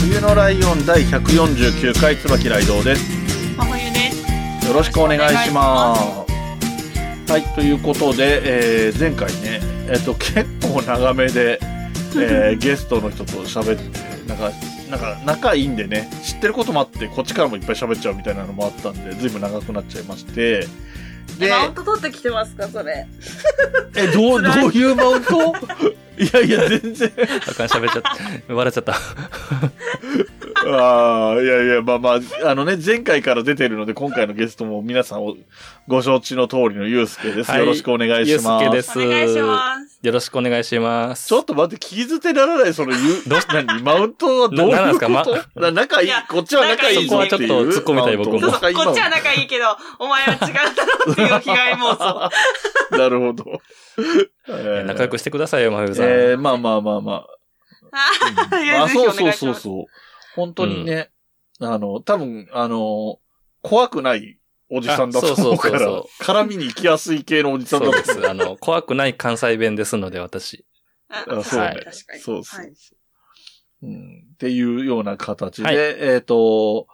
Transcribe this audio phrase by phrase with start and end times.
[0.00, 3.04] 冬のライオン第149回椿ライです。
[3.56, 4.66] 真冬です。
[4.68, 7.30] よろしくお願いします。
[7.32, 11.58] はい、ということで、えー前回ね、えっ、と、結構長めで、
[12.16, 14.52] えー ゲストの人と喋って、なんか、
[14.88, 20.66] なんか仲いいんでね、知ってることもあって、こっちからもいっぱい喋っちゃうみたいなのもあったんで、ずいぶん長くなっちゃいまして、
[21.38, 23.06] で、マウント取ってきてますか、それ？
[23.96, 25.54] え、どう、どういうマウント？
[26.18, 27.12] いやいや、全然。
[27.48, 28.54] あかん、喋っちゃった。
[28.54, 28.94] 笑っちゃった。
[30.66, 35.36] ああ、いやいや、まあまあ、あのね、前回から出てるので、今回のゲストも皆さんを
[35.86, 37.50] ご承知の通りのゆうすけです。
[37.50, 38.64] はいよろしくお願いします。
[38.64, 39.98] ゆうすけですお願いします。
[40.02, 41.28] よろしくお願いします。
[41.28, 43.40] ちょっと待って、聞き捨てならない、そのゆう、どう？
[43.52, 43.82] 何？
[43.82, 44.76] マウントはどういうこと？
[44.76, 45.08] ななんですか？
[45.08, 46.08] まな仲いい？
[46.28, 47.40] こっちは仲いいぞっていう。
[47.40, 49.64] そこはちょっと突っ込みたい僕もマウント仲いいこっちは仲いいけど、
[49.98, 52.30] お前は違うんだろっていう被害妄想。
[52.98, 53.44] なるほど。
[54.48, 56.06] えー仲良くしてくださいよ、まふさん。
[56.06, 57.26] えー、まあまあまあまあ。
[58.62, 59.84] いやあ、そう願いしますそうそうそう。
[60.38, 61.10] 本当にね、
[61.58, 63.18] あの、多分、あの、
[63.62, 64.38] 怖くない
[64.70, 68.04] おじさんだと思うからあそうそうそう、絡みに行きやすい系のおじさんだと思う。
[68.04, 68.30] そうです。
[68.30, 70.64] あの、怖くない関西弁ですので、私。
[71.08, 72.20] ああそうねはい確かに。
[72.20, 72.72] そうそうはい
[73.82, 74.26] うん。
[74.34, 76.86] っていうような形で、はいえっ、と、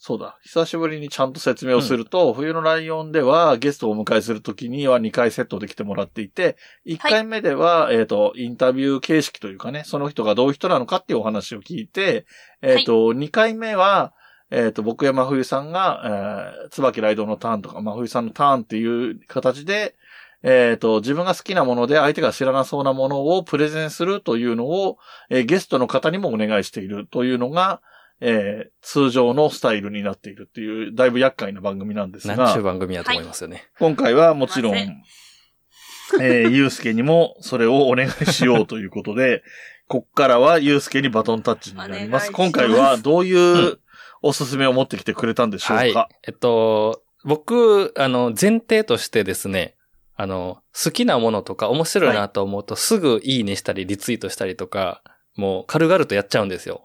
[0.00, 0.38] そうだ。
[0.42, 12.26] 久しぶりにちゃんと説明をすると、冬のライオンではゲストをお迎えするときには2回セットで来てもらっていて、1回目では、えっ、と、インタビュー形式というかね、その人がどういう人なのかっていうお話を聞いて、
[12.62, 14.14] えっ、と、2回目は、
[14.52, 19.96] えっ、と、僕や真冬さんが、えー、椿ライドのターンとか、真冬さんのターンっていう形で、
[20.44, 24.98] えっ、と、自分が好きなもので相手が知らなそうなものをプレゼンするというのを、
[25.28, 27.80] えーゲストの方にもお願いしているというのが、
[28.20, 33.68] えー通常のスタイルになっているっていう、だいぶ厄介な番組なんです何ちゅうが、番組やと思いますよね。
[33.78, 39.42] 今回はもちろん、えーゆうすけにもそれをお願いしようということで、
[39.88, 42.08] こっからはゆうすけにバトンタッチになります。
[42.08, 43.78] ます今回はどういう
[44.22, 45.94] おすすめを持ってきてくれたんでしょうか、はい。
[46.26, 49.76] えっと、僕、あの、前提としてですね、
[50.16, 55.02] あの、好きなものとか面白いなと思うと、すぐいいねしたり、リツイートしたりとか、
[55.36, 56.82] もう軽々とやっちゃうんですよ。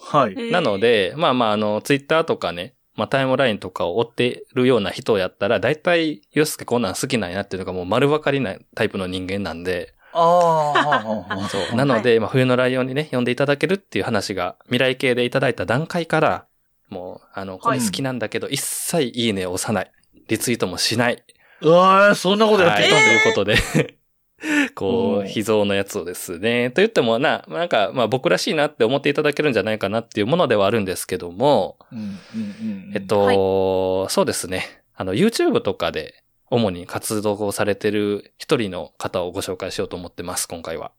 [0.00, 0.32] はい。
[0.32, 11.76] えーなので、まあまあ、あの、ツイッターとかね、まあタイムラインとかを追ってるような人やったら、だいたい、よすけこんなん好きなんやっていうのがもう丸分かりなタイプの人間なんで、ああ、そう。
[11.76, 16.46] なので、まあ冬のライオンにね、読んでいただけるっていう話が、未来系でいただいた段階から、
[16.88, 19.92] もう、あの、これ好きなんだけど、一切いいねを押さない。
[20.28, 21.22] リツイートもしない。
[21.60, 23.20] うわーそんなことやってはい、たんだよ。
[23.20, 23.94] ということで、こう
[24.80, 26.70] んう、秘蔵のやつをですね。
[26.70, 34.82] と言ってもな、なんか、まあ僕らしいなって思っていただけるんじゃないかなっていうものではあるんですけども、うんうんうんえっと、そうですね。
[34.94, 40.92] あの、YouTube とかで主に活動をされてる一人の方をご紹介しようと思ってます、今回は。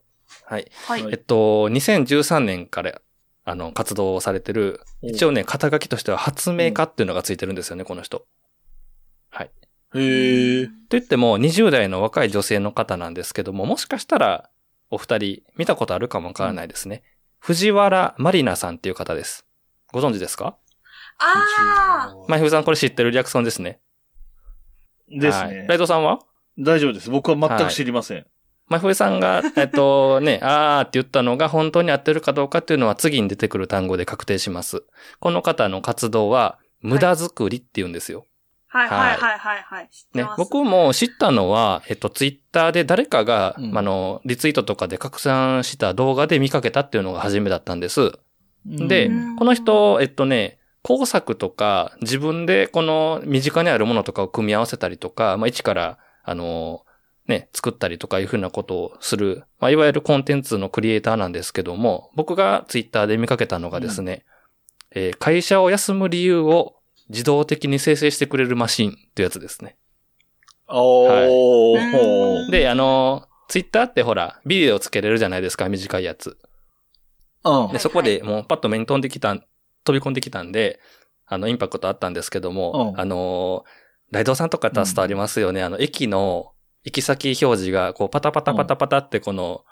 [0.43, 0.71] はい。
[0.85, 1.03] はい。
[1.03, 3.01] はいえっと、2013年から、
[3.45, 8.25] あの、活動をされてる、一応ね、肩書きとしては発明家っていうのがついてるんですよね、この人。
[9.29, 9.51] はい。
[9.95, 10.65] へえ。
[10.67, 14.49] と言っても、20代の若い女性の方なんですけども、もしかしたら、
[14.89, 17.03] お二人、見たことあるかもわからないですね。
[17.39, 19.45] 藤原まりなさんっていう方です。
[19.91, 20.57] ご存知ですか？
[21.19, 23.79] あまふさんこれ知ってるリアクションですね。
[25.09, 25.77] ですはいライね。
[25.77, 26.19] ドさんは？
[26.59, 27.09] 大丈夫です。
[27.09, 28.25] 僕は全く知りません。
[28.67, 34.83] まふさんが、 えっとね、あーって言ったのが本当に合ってるかどうかっていうのは次に出てくる単語で確定します。
[35.19, 38.19] この方の活動は、無駄作りって言うんですよ。
[38.19, 38.21] あ。
[38.21, 38.36] はい
[38.85, 39.89] はいはいはいはい。
[39.89, 40.29] 知ってね。
[40.37, 48.13] 僕も知ったのは、えっと、ツイッターで誰かが、うんあの、リツイートとかで拡散した動画で見かけたっていうのが初めだったんです。
[48.65, 56.83] でうんこの人、えっとね、工作とか、自分でこの身近にあるものとかを組み合わせたりとか、まあ、一から、あの、
[57.27, 64.25] ね、作ったりとかいうふうなことをする、まあ、いわゆるコンテンツのクリエイターなんですけども、僕がツイッターで見かけたのがですね、
[64.91, 66.76] えー会社を休む理由を
[67.09, 69.77] 自動的に生成してくれるマシンというやつですね。
[70.67, 72.51] おはいー。
[72.51, 76.37] で、あの、ツイッターってほら、ビデオつけれるじゃないですか、短いやつ。
[77.43, 79.43] うんで、そこでもうパッと目に飛んできたん、
[79.85, 80.79] 飛び込んできたんで、
[81.25, 83.63] あの、インパクトあったんですけども、うんあの、
[84.11, 85.63] ライドさんとかやったら伝わりますよね。
[85.63, 89.63] あの、駅の行き先表示が、こう、パタパタパタパタってこの、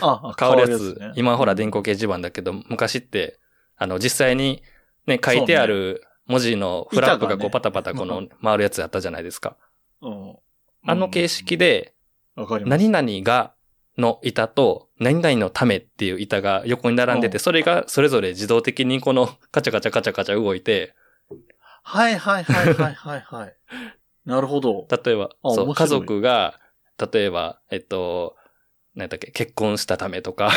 [0.00, 0.96] あ、変わるやつ。
[0.98, 1.12] ね。
[1.14, 3.38] 今ほら電光掲示板だけど、昔って、
[3.76, 4.62] あの、実際に
[5.06, 9.56] ね、書いてある文字のフラッグがこうパタパタこの回るやつやったじゃないですか。
[10.02, 10.36] うん。
[10.86, 11.92] あの形式で。
[12.66, 13.54] 何々が
[13.96, 20.94] の板と、何々のためっていう板が横に並んでて、うんそれがそれぞれ自動的にこのカチャカチャカチャカチャ動いて、
[21.82, 23.56] はいはいはいはいはいはい。
[24.26, 24.86] なるほど。
[24.90, 26.58] 例えば、そう、家族が、
[27.12, 28.36] 例えば、えっと、
[28.94, 30.50] 何だっけ、結婚したためとか、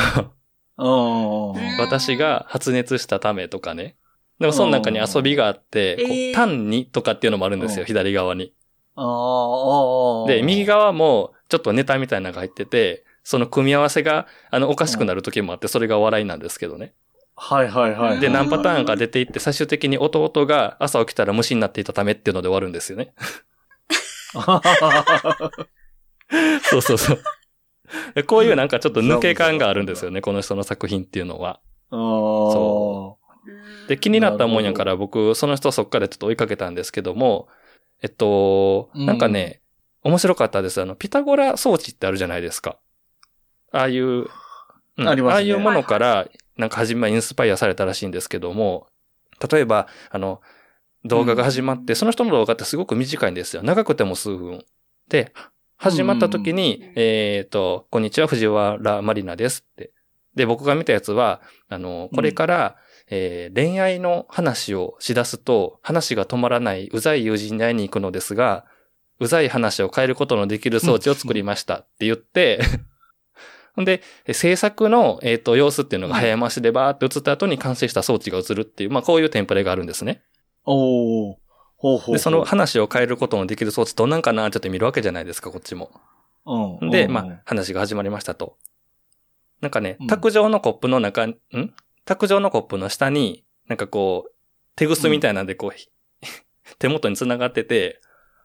[1.80, 3.96] 私が発熱したためとかね。
[4.40, 8.54] でもその中に遊びがあって、こえーう単にとかっていうのもあるんですよ、うん左側に。
[8.96, 10.28] ああ、ああ。
[10.28, 16.94] で、右側もちょっとネタみたいなのが入ってて、その組み合わせが、あの、おかしくなる時もあって、それが笑いなんですけどね。
[17.36, 18.20] はいはいはいはい。
[18.20, 23.14] で、うん何パターンか出ていって、最終的に弟が朝起きたら虫になっていたためっていうので終わるんですよね。
[26.64, 27.20] そうそうそう。
[28.14, 31.60] でこういうなんかちょっと抜け感があるんですよね、この人の作品っていうのは。
[31.92, 33.19] そ
[33.90, 37.48] で、気になったもんやから僕、その人そっからちょっと追いかけたんですけども、
[38.04, 39.62] えっと、うんなんかね、
[40.04, 40.80] 面白かったです。
[40.80, 42.78] あの、ピタゴラ装置ってあるじゃないですか。
[43.72, 48.86] ああいう、うんあねああいうものから、なんか初めはインスパイアされたらしいんですけども、
[49.52, 50.40] 例えば、あの、
[51.04, 53.64] 動画が始まって、その人の動画ってすごく短いんですよ。
[53.64, 54.64] 長くても数分。
[55.08, 55.34] で、
[55.78, 59.94] 始まった時に、うんえっ、と、こんにちは、藤原まりなですって。
[60.36, 62.76] で、僕が見たやつは、あの、これから、
[63.10, 68.66] えー恋愛の話をしだすと、話が止まらないうざい友人に会いに行くのですが、
[69.20, 72.60] うざい話を変えることのできる装置を作りましたって言って、
[73.76, 80.22] ほんで、え制作の、えっ、と、様子っていうのが早回しでバーって映った後に完成した装置が映るっていう、まあこういうテンプレがあるんですね。
[80.66, 80.72] う。
[80.72, 81.40] おお。
[81.78, 82.16] ほうほうほう。
[82.16, 85.92] で、その話を変えることのできる装置どんなんかなちょっと見るわけじゃないですか、こっちも。
[86.46, 86.90] うん。
[86.90, 88.58] で、うんまあ、話が始まりましたと。
[89.62, 91.36] なんかねうん、卓上のコップの中、ん
[92.10, 94.32] 卓上のコップの下に、なんかこう、
[94.76, 95.90] 手ぐすみたいなんでこう、ひ
[96.80, 98.02] 手元に繋がってて、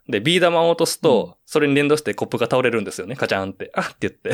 [0.06, 3.70] で、ビー玉を落とすと、それに連動してコップが倒れるんですよね、カチャーンって。
[3.72, 4.32] あっって言って。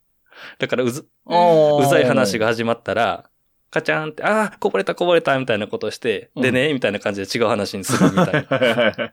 [0.58, 3.28] だからうず、うざい話が始まったら、
[3.70, 9.12] カチャーンって、ああ、こぼれたこぼれたみたいなことをして、でね、みたいな感じで違う話にするみたいな。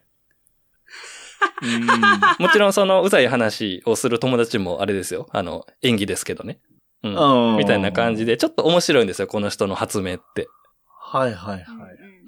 [1.62, 1.86] うん。
[2.38, 5.28] もちろんそのうざい話をする友達もあれですよ。
[5.32, 6.60] あの、演技ですけどね。
[7.02, 7.14] うん。
[7.14, 10.48] うんみたいな感じで、ちょっと面白いんですよ、この人の発明って。
[10.86, 11.64] はいはいはい。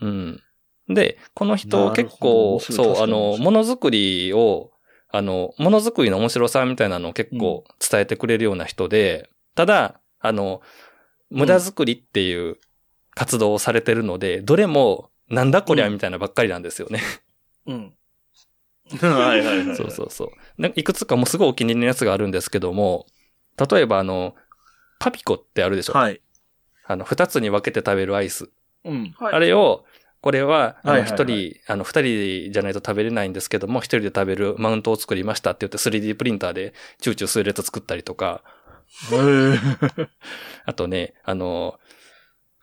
[0.00, 0.42] うん。
[0.88, 4.72] で、この人結構、そう、あの、ものづくりを、
[5.10, 10.62] あの、ものづくりの面白さみたいなのを結構伝えてくれるような人で、ただ、あの、
[11.30, 12.58] 無駄作りっていう
[13.14, 17.00] 活動をされてるので、どれも、なんだこりゃみたいなばっかりなんですよね。
[17.66, 17.94] うん。
[19.00, 19.76] はいはいはい。
[19.76, 20.60] そうそうそう。
[20.60, 23.06] なんかいくつかもうすごいお気に入りのやつがあるんですけども、
[23.70, 24.34] 例えばあの、
[25.02, 26.20] パピコってあるでしょ、はい。
[26.86, 28.50] あの、二つに分けて食べるアイス。
[28.84, 29.14] うん。
[29.18, 29.34] はい。
[29.34, 29.84] あれを、
[30.20, 31.20] これは、あの、はいはいはい。
[31.20, 38.42] 一人、あの、二人じゃないと食べれないんですけども、一人で食べるマウントを作りましたって言って 3D プリンターでチューチュー数列作ったりとか、
[40.64, 41.78] あとね、あの、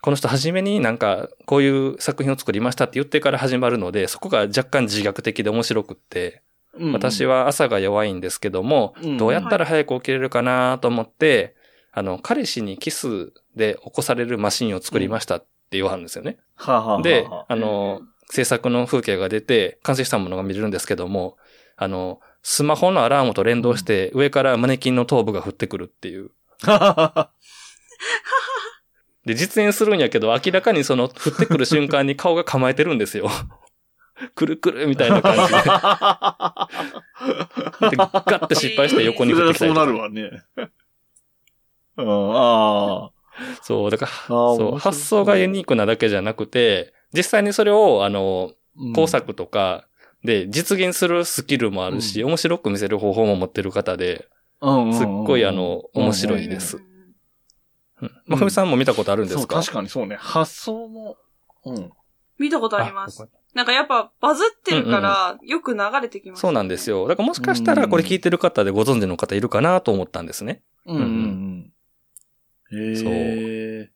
[0.00, 6.42] この人初めになんか、こういう作品を作りましたって言ってから始まるので、そこが若干自虐的で面白くって、
[6.74, 6.92] うん。
[6.92, 9.16] 私は朝が弱いんですけども、うん。
[9.18, 11.54] どうやったら早く起きれるかなと思って、
[11.92, 16.38] あの、彼氏にキスで起こされるマシンを作りましたって言わはるんですよね。
[16.56, 21.36] はあはあはあで、あの、制作の風景が出て、完成したものが見れるんですけども、
[21.76, 26.30] あの、スマホのアラームと連動して、上からマネキンの頭部が降ってくるっていう。
[29.26, 33.28] で、実演するんやけど、明らかにその、降ってくる瞬間に顔が構えてるんですよ。
[34.34, 35.46] くるくるみたいな感じで。
[37.90, 38.08] で、ガ
[38.40, 40.30] ッて失敗して横に降ってきたりそうなるわね。
[42.04, 43.10] うん、あ
[43.62, 48.94] そう、だから、そう、発想がユニークなだけじゃなくて、実際にそれを、あの、あ。
[48.94, 49.86] 工作とか
[50.24, 54.28] で実現するスキルもあるし、面白く見せる方法も持ってる方で、
[54.60, 56.76] うん、すっごいあの、面白いです。
[56.76, 56.90] うん
[58.26, 59.56] まふみさんも見たことあるんですか？
[59.56, 60.16] そう、確かにそうね。
[60.16, 61.18] 発想も、
[61.66, 61.92] うん。
[62.38, 63.28] 見たことあります。
[63.52, 66.88] なんかやっぱバズってるから、よく流れてきます、そうなんです。
[66.88, 67.06] よ。
[67.08, 70.62] だからもしかしたらこれ聞いてる方でご存知の方いるかなと思ったんですね。
[70.86, 71.72] うんうんうん。
[72.72, 73.90] へえ。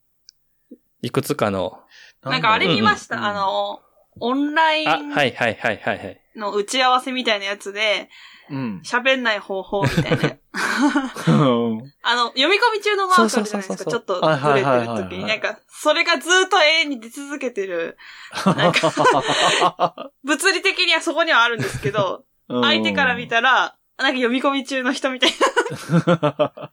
[1.02, 1.80] いくつかの。
[2.22, 3.80] なんかあれ見ました、うんあの、
[4.20, 6.20] オンライあ、ンはいはいはいはいはい。
[6.36, 8.08] の打ち合わせみたいなやつで、
[8.50, 8.82] うん。
[8.84, 10.28] 喋んない方法みたいな。
[10.28, 10.32] う
[11.76, 13.68] ん あの、読み込み中のマークあるじゃないですか？
[13.68, 15.24] そうそうそうそうちょっとはいずれてはいはいはいる時に。
[15.26, 17.96] なんか、それがずっと永遠に出続けてる。
[18.44, 26.72] なんか、物理的にはそこにはあるんですけど、相手から見たら、なんか読み込み中の人みたいな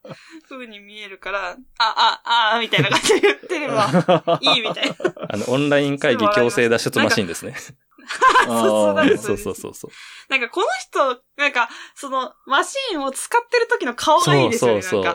[0.50, 4.96] 風に見えるから、あ、あ、あ、みたいな感じで言ってれば いいみたいな。
[5.30, 7.56] あの、オンライン会議強制脱出マシンですね。
[8.48, 9.92] そうそうそうそうそう。
[10.30, 15.13] なんかこの人、なんか、その、マシーンを使ってる時の顔がいいですよね、そうそう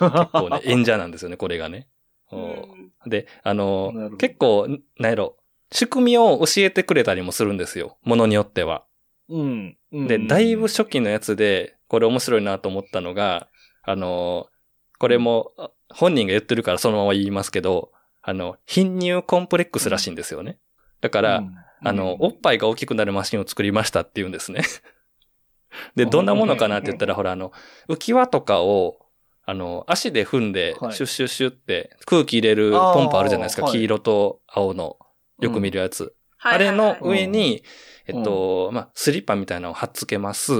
[0.00, 0.28] なんか。
[0.30, 1.88] 結構ね、 演者なんですよね、これがね。
[2.32, 4.66] うおんで、あの結構、
[4.98, 5.36] なんやろ、
[5.70, 7.98] 仕組みを教えてくれたりもするんですよ。
[8.02, 8.84] ものによっては。
[9.34, 9.76] うん。
[9.92, 13.48] うんで、だいぶ初期のやつで、これ面白いなと思ったのが、
[13.82, 14.48] あの、
[14.98, 20.58] これも、あ本人が言ってるからそのまま言いますけど、あの、貧乳コンプレックスらしいんですよね。
[21.00, 21.54] だから、うん
[21.86, 24.62] あの、おっぱいが大きくなるマシンを作りましたって言うんですね。
[25.94, 27.52] で、どんなものかなって言ったら、ほら、あの、
[27.88, 28.96] 浮き輪とかを、
[29.44, 33.70] あの、足で踏んで、はいシュッシュッシュって空気入れるポンプあるじゃないですか。
[33.70, 34.96] 黄色と青の、
[35.40, 36.14] よく見るやつ。
[36.38, 37.62] あれの上に、
[38.06, 40.52] えっと、まあ、スリッパみたいなのを貼っつけます。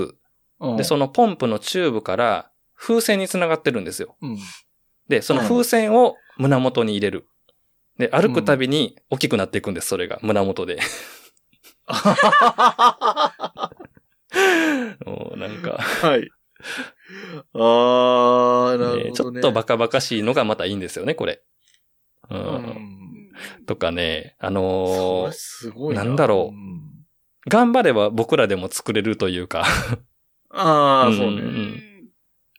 [0.61, 4.17] うんで、そのポンプのチューブから風船につながってるんですよ。
[4.23, 4.39] うん。
[5.09, 7.29] で、その風船を胸元に入れる。
[7.99, 10.19] で、歩くたびに大きくなっていくんです、それが。
[10.23, 10.79] 胸元で。
[15.05, 16.31] もう なんか、はい。
[17.53, 19.41] あー、なるねちょほどね。
[19.41, 21.43] っとバカバカしいのがまたいいんですよね、これ。
[22.31, 22.35] う。
[22.35, 23.31] うんん。
[23.67, 26.05] とかね、あそのーれすごいな。
[26.05, 26.94] なんだろううん
[27.49, 29.65] 頑張れば僕らでも作れるというか、
[30.51, 31.37] ああ、うんそうね。
[31.37, 31.83] うん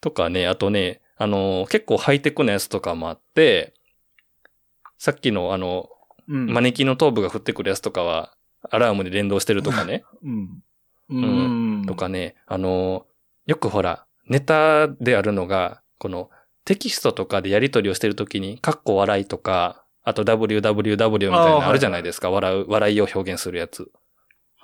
[0.02, 3.74] とかね、あとね、あのー結構ハイテクなやつとかもあって、
[5.00, 5.90] さっきのあの、
[6.28, 8.36] うんマネキンの頭部が降ってくるやつとかは、
[8.70, 10.04] アラームで連動してるとかね。
[10.24, 10.64] うん。
[11.10, 11.86] うん。
[11.88, 13.06] とかね、あの、
[13.46, 16.30] よくほら、ネタであるのが、この
[16.66, 22.30] テキストとかでやり取りをしてるときに、カッコ笑いとか、あと www みたいなのあるじゃないですか。
[22.32, 23.92] 笑う、笑いを表現するやつ。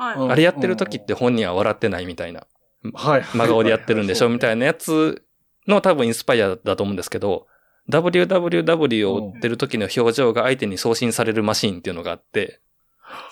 [0.01, 0.15] はい。
[0.15, 2.45] うんあれやってるときって本人は笑ってないみたいな。
[2.93, 3.23] はい。
[3.35, 4.29] 真顔でやってるんでしょ？
[4.29, 5.23] みいたいなやつ
[5.67, 7.45] の多分インスパイアだと思うんですけど、
[7.89, 12.61] www を打ってる時の表情が相手に送信されるマシンっていうのがあって、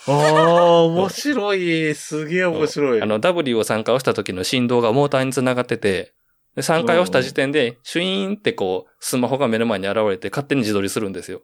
[0.08, 0.14] な。
[0.14, 1.96] ああ、面白い。
[1.96, 3.02] すげえ面白い。
[3.02, 6.14] あの W を3回押した時の振動がモーターにつながってて、
[6.56, 11.42] で3回押した時点で、シュイーンってこう、スマホが目の前に現れて勝手に自撮りするんですよ。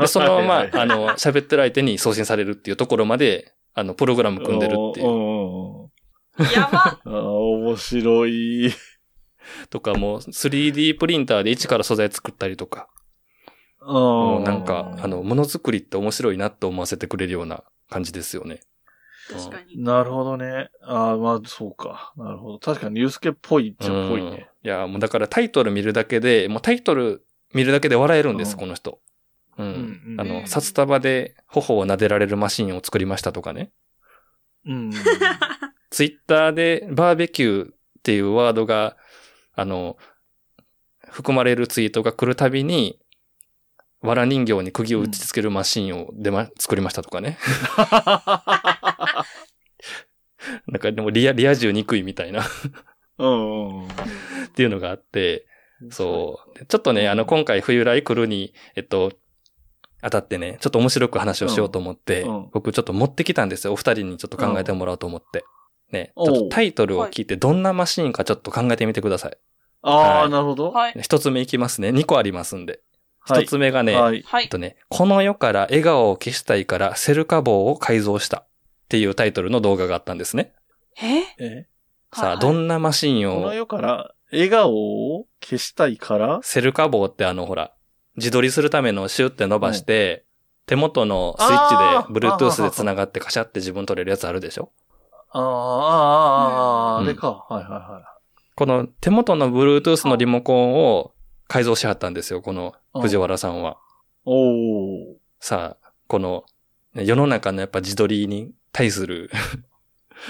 [0.00, 5.08] で、そのまま、はいはいあの、喋ってる相手に送信されるっていうところまで、あの、プログラム組んでるっていう。
[5.08, 5.90] う。
[6.54, 6.78] やば。
[6.78, 8.72] ああ、面白い。
[9.70, 12.88] とかもう 3D プリンターで一から素材作ったりとか。
[13.82, 18.60] もうなんか、あの、ものづくりって面白いなって思わせてくれるような感じですよね。
[19.30, 19.82] 確かに。
[19.82, 20.70] なるほどね。
[20.82, 22.12] ああ、まあ、そうか。
[22.16, 22.58] なるほど。
[22.58, 24.48] 確かに、ユースケっぽいっちゃっぽいうんね。
[24.62, 29.00] いや、もうだからタイトル見るだけで、もうタイトル見るだけで笑えるんです、うんこの人。
[29.58, 29.66] うん。
[29.66, 33.70] うんうんあの、うん札束で頬を撫でられるマシンを作りましたとかね。
[34.66, 34.90] うん。
[35.90, 38.96] ツイッターでバーベキューっていうワードが、
[39.54, 39.96] あの、
[41.08, 42.98] 含まれるツイートが来るたびに、
[44.02, 47.38] 藁人形に釘を打ち付けるマシンを出ま、作りましたとかね。
[50.66, 52.44] なんかでもリア、リア充憎いみたいなっ。
[54.54, 55.46] ていうのがあって、
[55.90, 56.58] そう。
[56.58, 59.12] でちょっとね、あの、今回冬来来るに、えっと、
[60.04, 63.72] 当たってね、ちょっと面白く話をしようと思って、うんうん僕ちょっと持ってきたんですよ。
[63.72, 65.44] お二人にちょっと考えてもらおうと思って。
[65.90, 69.36] ね、ちょっとタイトルを聞いてどんなマシーンかちょっと考えてみてください。
[69.82, 70.70] ああ、はいなるほど。
[70.72, 70.94] はい。
[71.00, 71.92] 一つ目いきますね。
[71.92, 72.80] 二個ありますんで。
[73.20, 74.22] はい一つ目がね、はい。
[74.26, 74.48] はいえっ。
[74.48, 78.46] とね、この世から笑顔を消したいからセルカ棒を改造したっ
[78.88, 80.52] ていうタイトルの動画があったんですね。
[81.00, 81.20] え？
[81.38, 81.66] え？
[82.12, 84.72] さあ、はいどんなマシンこのを、世から笑顔
[85.16, 86.40] を消したいから？
[86.42, 87.72] セルカ棒ってあのほら、
[88.16, 90.24] 自撮りするためのシュって伸ばして、
[90.66, 94.72] 手元のスイッチで Bluetooth で繋がってカシャって自分撮れるやつあるでしょ？
[95.30, 97.44] ああ、ああ、あれか。
[97.48, 98.18] はいはいは
[98.54, 101.12] この手元の Bluetooth のリモコンを
[101.48, 103.72] 改造しはったんですよ、この藤原さんは。
[103.72, 103.76] い。
[104.26, 104.32] お
[105.12, 105.16] お。
[105.40, 106.44] さあ、この、
[106.94, 109.30] ね世の中のやっぱ自撮りに対する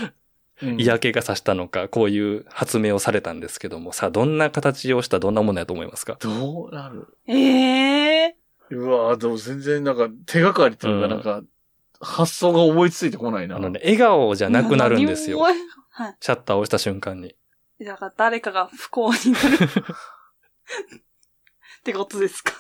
[0.00, 0.14] うん
[0.62, 6.16] 嫌気がさしたのか、こういう発明をされたんですけども、さあ、どんな形をしたどんなものやと思いますか？
[6.20, 7.16] どうなる？
[7.26, 8.36] ええ
[8.70, 11.42] うわでも全然なんか手がかりっていうかうんなんか、
[12.00, 13.56] 発想が思いついてこないな。
[13.56, 15.38] あのね、笑顔じゃなくなるんですよ。
[15.40, 15.54] はい。
[16.20, 17.34] シャッターを押した瞬間に。
[17.80, 19.48] だから誰かが不幸になる。
[21.80, 22.52] ってことですか？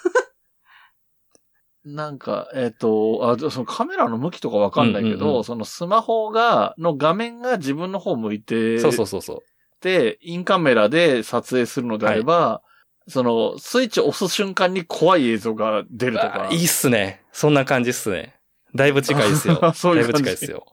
[1.84, 9.38] なんか、えっ、と、あ、そのカメラの向きとかわかんないけど、うんうんうんそのスマホが、の画面が自分の方向いて、そうそうそうそう。
[9.82, 12.62] で、インカメラで撮影するのであれば、
[13.06, 16.48] その、スイッチを押す瞬間に怖い映像が出るとか。
[16.50, 17.22] あいいっすね。
[17.32, 18.34] そんな感じっすね。
[18.74, 19.72] だいぶ近いですよ。
[19.76, 20.64] そういうだいぶ近いですよ。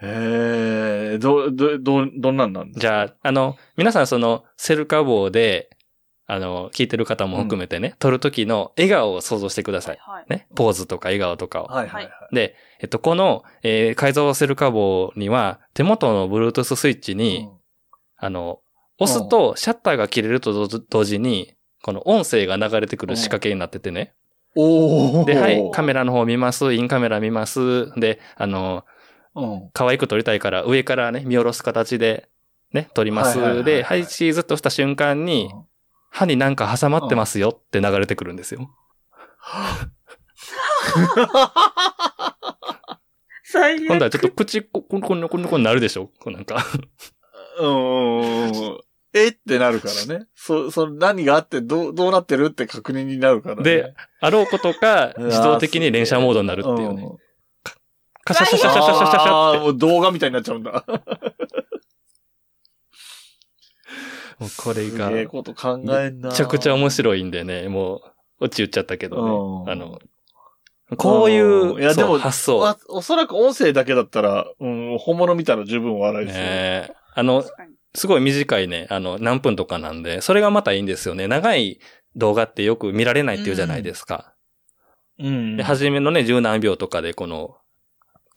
[0.00, 2.80] へえ、ど、ど、ど、どんなんなんですか？
[2.80, 5.70] じゃあ、あの、皆さんその、セルカ棒で、
[6.30, 9.98] あの、聞いてる方も含めてね、撮る時の笑顔を想像してください。
[9.98, 10.26] はい。
[10.28, 10.46] ね？
[10.54, 11.64] ポーズとか笑顔とかを。
[11.68, 12.34] はいはいはい。
[12.34, 17.48] で、えっと、この、えー改造セルカ棒には、手元の Bluetooth スイッチに、
[18.18, 18.60] あの、
[18.98, 24.12] 押すとシャッターが切れると同同時に、この音声が流れてくる仕掛けになっててね。
[24.54, 25.24] おお。
[25.24, 27.90] で、はい、カメラの方見ます、インカメラ見ます。
[27.98, 28.84] で、あの、
[29.34, 29.70] うん。
[29.72, 32.28] 可愛く撮りたいから、上からね、見下ろす形で、
[32.74, 33.38] ね、撮ります。
[33.38, 35.50] はいはいはいはいで、はい、チーズとした瞬間に、
[36.10, 38.70] 歯になんか挟まってますよって流れてくるんですよ。
[43.44, 43.86] 最悪。
[43.86, 46.06] 今度はちょっと口、こ、こんこんこんこんになるでしょ？
[46.20, 46.64] こうなんか。
[47.60, 48.78] うん。
[49.14, 50.26] えってなるからね。
[50.34, 53.62] そ、その何があってどう、どうなってるって確認になるからね。
[53.62, 57.04] で、あろうことか、 自動的に連射モードになるっていうね。
[57.06, 57.16] ん
[58.24, 60.84] カシャシャシャシャシャシャシャシャっもう動画みたいになっちゃうんだ。
[64.38, 64.44] て。
[64.44, 65.26] もうこれすが、め。
[65.26, 69.72] ちゃくちゃ面白いんでね、もう、落ち言っちゃったけどうんね。
[69.72, 69.98] あの、
[70.96, 72.66] こういういやでも発想。
[72.66, 76.44] あおそらく音声だけだったら、うん、本物見たら十分笑いですよ。
[76.44, 77.44] ねあの。
[77.94, 81.26] すごい短いね、あの、何分とかなんで、それがまたいいんですよね。
[81.26, 81.80] 長い
[82.16, 84.34] 動画ってよく見られないっていうじゃないですか。
[85.18, 85.56] うん。
[85.56, 87.56] で、初めのね、十何秒とかでこの、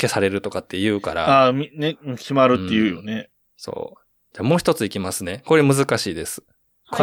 [0.01, 3.29] 消されるとかって言うから、ああ、みね、決まるっていうよね。
[3.55, 4.00] そう。
[4.33, 5.43] じゃあもう一ついきますね。
[5.45, 6.41] これ難しいです。
[6.41, 6.51] はい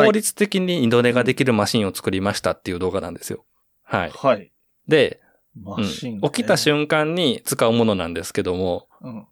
[0.07, 3.47] 効率的に二度寝ができるマシンを作りましたっていう動画なんですよ。
[3.83, 4.11] はい。
[4.11, 4.53] はい。
[4.87, 5.19] で、
[5.55, 9.27] マシン、うん、起きた瞬間に使うものなんですけども、うん。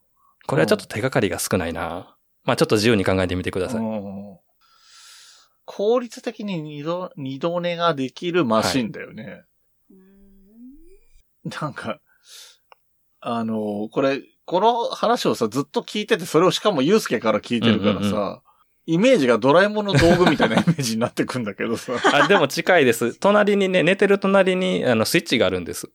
[0.46, 2.16] これはちょっと手がかりが少ないな。
[2.44, 3.80] まあちょっと自由に考えてみてください。
[3.82, 4.38] うん
[5.66, 9.42] 効率的に二度、二度寝ができるマシンだよね。
[9.90, 11.98] うーんなんか、
[13.20, 18.40] あの、これ、この話をさ、ずっと聞いてて、それをしかもユうスケから聞いてるからさ、うんうんう
[18.88, 21.94] イメージがドラえもんの道具みたいなイメージになってくんだけどさ。
[22.14, 23.16] あ、でも近いです。
[23.18, 25.90] 隣にね、寝てる隣にあのスイッチがあるんです。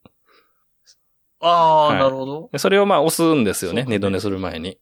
[1.39, 2.49] ああ、はいなるほど。
[2.51, 3.83] でそれをまあ押すんですよね。
[3.85, 4.77] ね二度寝する前に。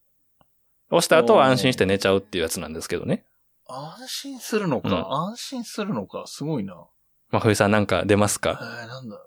[0.89, 3.25] 押した後は安心して寝ちゃうっていうやつなんですけどね。
[3.67, 6.73] 安心するのか、うん安心するのか、すごいな。
[7.29, 9.23] まあ、冬さんなんか出ますえかー、なんだ？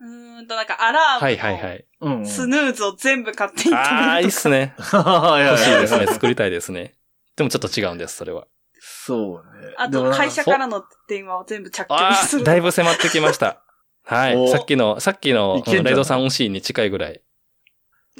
[0.00, 1.84] うーんと、なんかアラはいはいはームい。
[2.00, 3.96] うん、のスヌーズを全部勝手に止めるとか。
[3.96, 4.74] ああ、いいっすね。
[4.92, 6.06] 欲欲しいですね。
[6.06, 6.94] 作りたいですね。
[7.36, 8.46] でもちょっと違うんです、それは。
[8.80, 9.74] そうね。
[9.76, 12.44] あと、会社からの電話を全部着拒ああ、にする。
[12.44, 13.62] だいぶ迫ってきました。
[14.04, 14.36] はい。
[14.36, 17.20] おさっきの、さっきのライドさん惜しいに近いぐらい。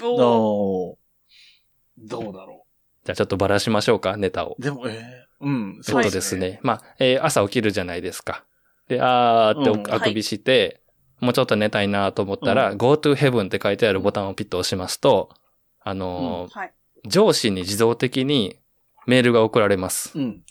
[0.01, 0.97] お
[1.97, 2.65] どうだろ
[3.05, 4.55] じゃあちょっとばらしましょうか、ネタを。
[4.59, 4.61] う。
[4.61, 6.59] でも、えー、うん、そうですね。
[6.63, 8.43] まあ、えー朝起きるじゃないですか。
[8.87, 10.81] で、あーってうんあくびして、
[11.19, 15.29] もうちょっと寝たいなと思ったら、う Go to Heaven って書いてあるボタンをピッと押しますと、
[15.81, 16.73] あのーはい。
[17.05, 18.57] 上司に自動的に
[19.07, 20.11] メールが送られます。
[20.17, 20.43] うん。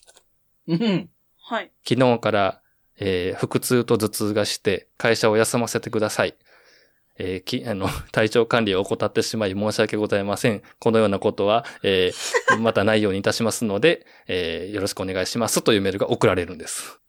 [0.67, 1.11] うん。
[1.41, 1.71] はい。
[1.87, 2.61] 昨日から、
[2.99, 6.35] えー腹痛と頭痛がして、会社を休ませてください。
[7.19, 10.63] えーき、あの、 体調管理を怠ってしまい申し訳ございません。
[10.79, 16.99] このようなことは、えー またないようにいたしますので、えーよろしくお願いしますというメールが送られるんです。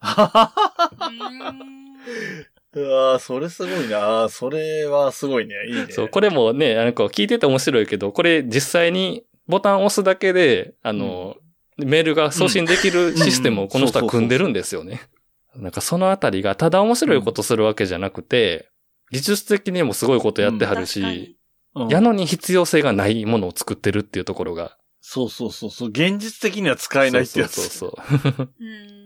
[2.72, 4.28] うわーそれすごいな。
[4.28, 5.54] それはすごいね。
[5.68, 5.86] いいね。
[5.90, 11.36] そう、これもね、なんか聞いてて面白いけど、これ実際にボタンを押すだけで、あの、
[11.76, 15.00] メールが送信できるシステムをこの人は組んでるんですよね。
[15.56, 18.68] なんかそのあたりが、ただ面白いことするわけじゃなくて、
[19.10, 24.76] 技術的にもすごいことやってはるし、うんやのに必要性がないものを作ってるっていうところが。
[25.00, 25.88] そうそうそうそう。
[25.88, 27.60] 現実的には使えないってやつ。
[27.60, 28.48] そうそうそうそう。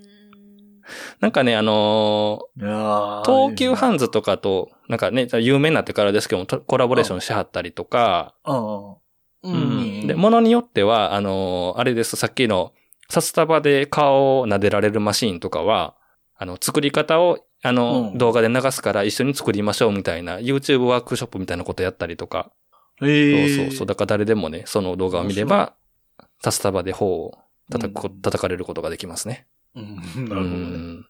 [1.20, 8.34] なんかね、あのーー東急ハンズとかと、なんかね、有名になってからですけども、とコラボレーションしはったりとか、
[9.42, 9.50] う
[10.04, 10.06] ん。
[10.06, 12.72] で、ものによっては、あのーあれです、さっきの、
[13.08, 15.94] 札束で顔を撫でられるマシーンとかは、
[16.36, 18.18] あの、作り方を、あの、うん。
[18.18, 22.50] 動画で流すから一緒に作りましょうみたいな、YouTube ワークショップみたいなことやったりとか、
[23.02, 25.72] ええそうそうそう、だから誰でもね、その動画を見れば、
[26.42, 27.38] 札束で頬を
[27.70, 29.46] 叩く叩かれることができますね。
[29.74, 30.28] うん。
[30.28, 30.78] なうるほどね。
[30.78, 31.06] ん。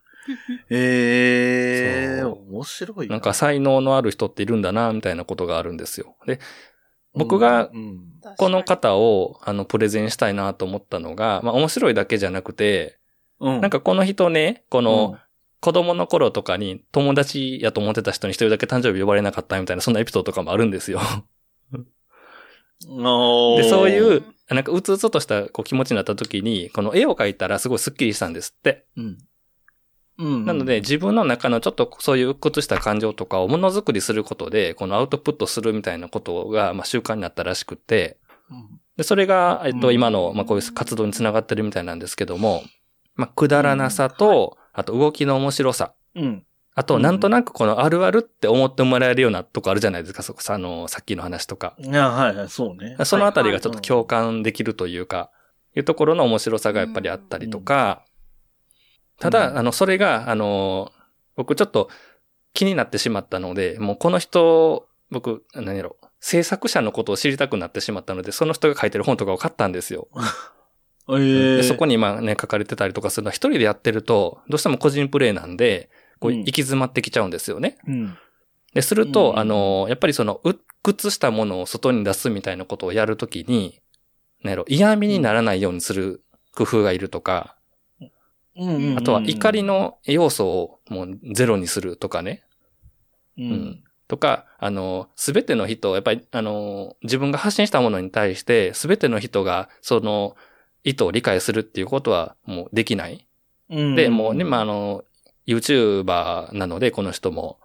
[0.71, 6.17] ええそう面白いなんか才能のある人っているんだな、みたいなことがあるんですよ。
[6.27, 6.41] で、
[7.15, 8.01] 僕がうん
[8.39, 12.99] この方を、あの、プレゼンしたいなと思ったのが、まあ面白いだけじゃなくて、
[13.39, 13.61] うん。
[13.61, 15.19] なんかこの人ね、こうのん、
[15.61, 21.01] 子供の頃とかに友達やと思ってた人に一人だけ誕生日呼ばれなかったみたいな、そんなエピソードとかもあるんですよ。
[22.81, 28.85] で、そういう、なんかうつうつとしたこう気持ちになった時に、この絵を描いたらすごいスッキリしたんですって。
[28.97, 29.19] うん。
[30.19, 30.45] うん。
[30.45, 38.19] なので、自分の中のちょっとそういう鬱屈した感情とかをものづくりすることで、このアウトプットするみたいなことが、まあ習慣になったらしくて、
[38.97, 42.63] で、それが、えっと、うん今の、まあ、こういう活動につながってるみたいなんですけども、
[43.17, 45.95] まあ、くだらなさと、あと動きの面白さ。
[46.15, 46.47] うん。
[46.75, 47.03] あと、うん。
[47.03, 51.75] なんとなくこのあるあるって思ってもらえるようなとこあるじゃないですか、そこさ、あの、さっきの話とか。
[51.79, 52.97] いや、はいはい、そうね。
[53.05, 55.31] そのあたりがちょっと共感できるというか、
[55.77, 58.05] いうところの面白さがやっぱりあったりとか、
[59.21, 59.33] たうん。
[59.33, 60.91] だ、あの、それが、あの、
[61.37, 61.89] 僕ちょっと
[62.53, 70.09] 気になってしまったので、もうこの人、僕、何やろ、制作者のことを知りたくなってしまったので、その人が書いてる本とかを買ったんですよ。
[71.11, 77.79] ええでそこにまあね、書かれてたりとかするのは一人でやってると、どうしても個人プレイなんで、こう、うん行き詰まってきちゃうんですよね。
[77.87, 78.17] うん。
[78.75, 83.81] で、すると、うんあの、やっぱりその、鬱屈したものを外に出すみたいなことをやるときに、
[84.43, 86.23] なんやろ、嫌味にならないようにする
[86.55, 87.57] 工夫がいるとか、
[88.57, 92.45] うんあとは怒り、の要素をもうゼロにするとかね。
[93.37, 93.85] ううんん。
[94.07, 100.37] とか、あの、すべての人、やっぱり、あの、自分が発信したものに対して、すべての人が、その、
[100.85, 103.27] 意図を理解するっていうことはもうできない。
[103.71, 105.05] うんで、もうね、まあ、あの、
[105.47, 107.59] YouTuber なので、この人も、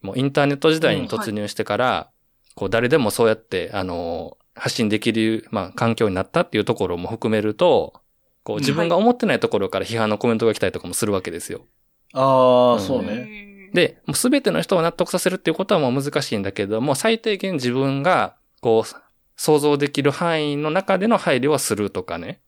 [0.00, 2.10] もうインターネット時代に突入してから、
[2.54, 7.94] こう、誰でもそうやって、あの、発信できる、まあ、環境になったっていうところも含めると、
[8.42, 11.62] こう、自分が思ってないところから批判のコメントが来たりとかもするわけですよ。
[12.12, 13.24] ああ、うんそうね。
[13.24, 13.70] ね。
[13.72, 18.96] で、もうすべての人を納得させるっていうことはもう難しいんだけども、最低限自分が、こう、
[19.36, 22.40] 想像できる範囲の中での配慮はするとかね。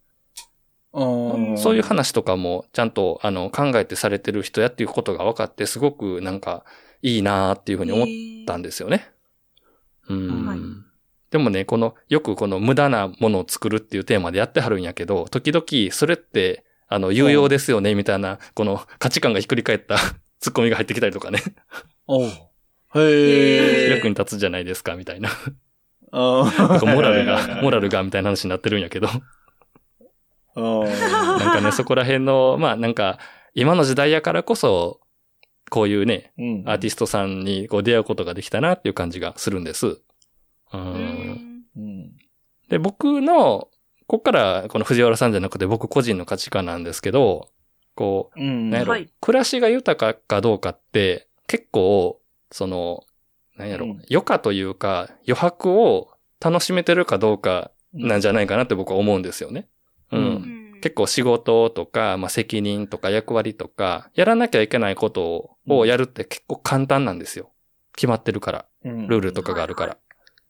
[0.94, 6.64] うんそういう話とかもちゃんとあの考えてされてる人やっていうことが分かってすごくなんか
[7.02, 8.07] いいなーっていうふうに思っ
[8.46, 9.11] たんですよね。
[10.09, 10.46] うん。
[10.46, 10.59] はい
[11.30, 19.96] でもね、この、よくこの無駄なものを作るっていうテーマでやってはるんやけど、時々それって、あの、有用ですよね、みたいな、この価値観がひっくり返った
[20.38, 21.42] ツッコミが入ってきたりとかね、
[22.07, 23.90] おうへえ。
[23.98, 25.28] 役に立つじゃないですか、みたいな。
[26.12, 27.88] あなんかモラルが、モラル。
[27.88, 29.09] ルが、みたいな話になってるんやけど。
[30.54, 30.60] あ
[31.38, 33.18] なんかね、 そこら辺の、まあなんか、
[33.54, 35.00] 今の時代やからこそ、
[35.70, 39.86] こういうね、うんアーティストさんにこう出会うことができたなっていう感じがするんです。
[39.86, 40.02] う。
[40.72, 41.64] うんん。
[41.76, 42.12] うん。
[42.68, 43.68] で、僕の、
[44.06, 47.48] こっからこの藤原さんじゃなくて僕個人の価値観なんですけど、
[47.94, 48.70] こう、うん。
[48.70, 53.04] なんやろ、はい暮らしが豊かかどうかって、結構、その、
[53.56, 59.68] なんやろ、うん余暇というか、余白を楽しめてるかどうかなんじゃないかなって僕は思うんですよね。
[60.10, 60.20] うん。
[60.20, 60.22] う
[60.60, 67.52] ん結構仕事とか、まあ、責任とか役割とか、やらなきゃいけないことをやるって結構簡単なんですよ。
[67.96, 68.66] 決まってるから。
[68.84, 69.92] うんルールとかがあるから。
[69.92, 69.98] は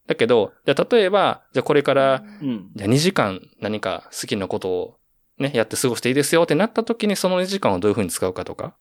[0.08, 2.70] だけど、じゃあ例えば、じゃあこれから、うん。
[2.74, 4.98] じゃあ2時間何か好きなことを
[5.38, 8.74] ね、やって過ごしていいですよってなった時にその2時間をどういう風に使うかとか。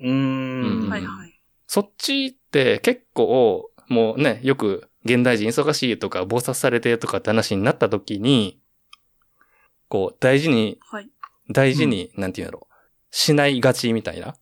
[0.00, 0.88] うーん。
[0.88, 1.42] はいはい。
[1.66, 8.60] そっちって結構、もうね、よく現代人忙しいとか、忙殺されてとかって話になった時に、
[9.94, 11.08] こう、大事に、はい。
[11.50, 12.74] 大事に、なんていうんだろう、
[13.12, 14.34] しないがちみたいな。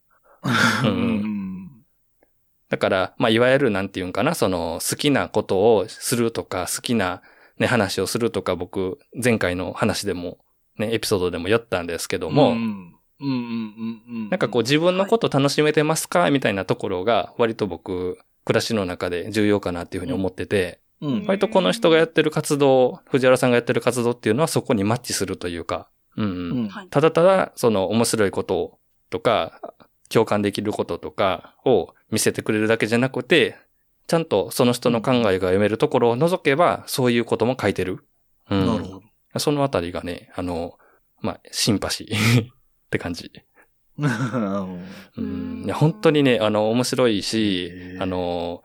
[0.83, 1.71] ううんん。
[2.71, 7.21] だから、まあ、いわゆるなんていうんかな、その、好きなことをするとか、好きな
[7.59, 10.38] ね、話をするとか、僕、前回の話でも、
[10.79, 12.57] ね、エピソードでも言ったんですけども、うん。
[12.57, 14.31] うんうんうんうん。
[14.31, 16.31] なんかこう自分のこと楽しめてますか？
[16.31, 21.25] みたいなところが割と僕、暮らしの中で重要かなっていうふうに思ってて、うん。
[21.27, 26.29] 割とこの人がやってる活動、藤原さんがやってる活動っていうのはそこにマッチするというか、うんう
[26.62, 26.71] ん。
[26.91, 28.79] ただただその面白いこと
[29.11, 29.61] とか、
[30.09, 33.57] 共感できることとかを見せてくれるだけじゃなくて、
[34.07, 38.05] ちゃんとその人の考えが読めるところを除けば、そういうことも書いてる。
[38.51, 39.01] うん、なるほ
[39.35, 39.41] ど。
[39.41, 40.79] そのあたりがね、あの、
[41.21, 42.55] まあ、シンパシー っ
[42.91, 43.33] て感じ。
[43.99, 48.62] うん、いや本当にね、あの、面白いしあの、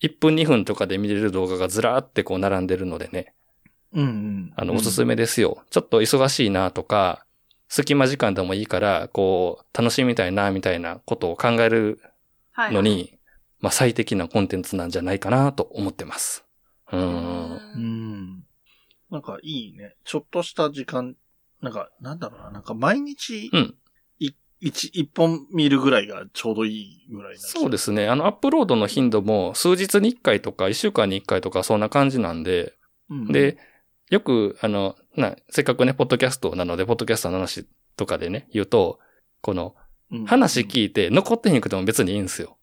[0.00, 3.34] 1分2分とかで見れる動画がずらーってこう並んでるのでね、
[3.92, 4.52] うんうん。
[4.56, 5.64] あの、おすすめですよ。
[5.70, 7.24] ちょっと忙しいなとか、
[7.68, 12.00] 隙間時間でもいいから、こう、楽しみたいなみたいなことを考える
[12.52, 12.74] はい。
[12.74, 13.18] のに、
[13.60, 16.44] まあ、最適なコンテンツなんじゃないかなと思ってます。
[16.92, 16.96] う。
[16.96, 17.04] うん。
[17.04, 17.82] うん
[18.38, 18.44] ん。
[19.10, 19.96] なんかいいね。
[20.04, 21.16] ちょっとした時間、
[21.62, 22.50] なんか、なんだろうな。
[22.50, 23.74] なんか毎日、うんい
[24.60, 27.40] 一、一本見るぐらいがちょうどいいぐらいな。
[27.40, 28.08] そうですね。
[28.08, 32.74] あの、アップロードの頻度も数日に1回とか1週間に1回とかそんな感じなんで、
[33.10, 33.32] うん。
[33.32, 33.58] で、
[34.10, 37.66] よく、あの、な、せっかくね、ポッドキャストなので、ポッドキャストの話
[37.96, 38.98] とかでね、言うと、
[39.40, 39.74] この、
[40.10, 42.56] うん、話聞いて、残ってへんくても別にいいんですよ。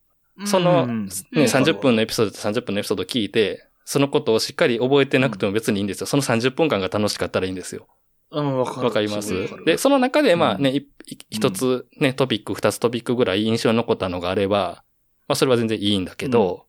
[0.45, 6.07] その、うんね、うん30分のエピソードと30分のエピソード聞いて、そのことをしっかり覚えてなくても別にいいんですよ。
[6.07, 7.87] その30分間が楽しかったらいいんですよ。
[8.33, 8.87] うん、わかる。
[8.87, 9.33] わかります
[9.65, 14.83] で、その中で、まあね、うんつね、トピック、二つトピックぐらい印象に残ったのがあれば、
[15.27, 16.65] まあそれは全然いいんだけど、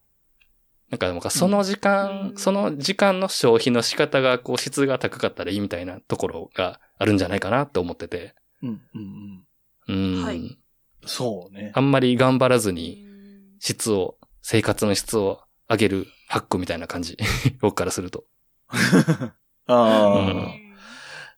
[0.90, 8.34] なんか、なんかその時間、うんその時間の消費の仕方が、こう、質が高かったらいいみたいなところがあるんじゃないかなって思ってて。
[8.62, 8.80] うん、
[9.88, 10.24] うん、うん。
[10.24, 10.58] はい
[11.06, 11.80] そうねあ。
[11.80, 13.14] んまり頑張らずに、うん
[13.60, 17.16] 質を、生活の質を上げるハックみたいな感じ。
[17.62, 18.24] 僕からすると。
[18.68, 20.63] ああ、うん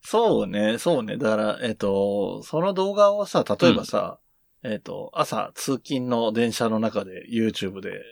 [0.09, 1.17] そうね、そうね。
[1.17, 4.21] だから、えっ、と、その動画をさ、例えばさ、
[4.63, 8.03] えっ、と、朝通勤の電車の中で YouTube で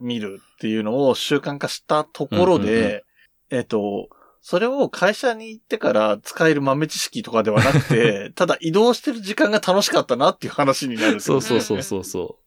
[0.00, 3.02] 見るっていうのを習慣化したところで、うんうんうん
[3.50, 4.08] えっ、と、
[4.40, 12.40] それを会社に行ってから使える豆知識とかではなくて、 ただ移動してる時間が楽しかったなっていう話になる、そうそうそうそうそ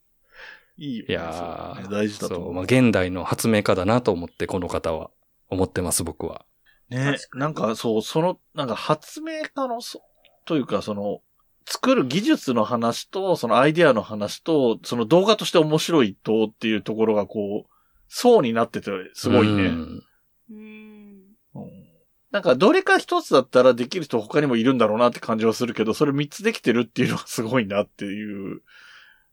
[0.77, 1.07] いいよ、う。
[1.07, 1.13] ね。
[1.13, 5.09] いやねー大事だと思う、まあ、現代の発明家だなと思って、この方は。
[5.49, 6.45] 思ってます、僕は。
[6.89, 10.01] ねなんかそう、その、なんか発明家の、そ
[10.45, 11.21] というかその、
[11.65, 17.69] 作る技術の話と、そのアイディアの話と、その動画として面白いとっていうところがこう、
[18.07, 19.63] 層になってて、すごいね。
[19.63, 20.09] うん
[22.31, 28.61] なんか、どれか一つだったらできる人他にもいるんだろうなって感じはするけど、それ三つできてるっていうのがすごいなっていう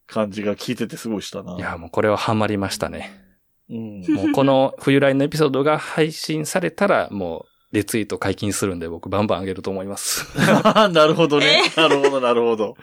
[0.07, 1.57] 感じが聞いててすごいしたな。
[1.57, 3.26] いや、もうこれはハマりましたね。
[3.69, 4.01] うん。
[4.15, 10.27] もうこの冬来のエピソードが配信されたら、もう、リツイート解禁するんで、僕バンバン上げると思います。
[10.39, 11.63] なるほどね。
[11.77, 12.77] なるほど、なるほど。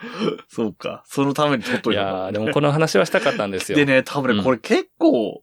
[0.48, 1.02] そうか。
[1.06, 3.76] そのために撮っといいやー、でもこの話はしたかったんですよ。
[3.76, 5.42] でね、多分ね、うんこれ結構、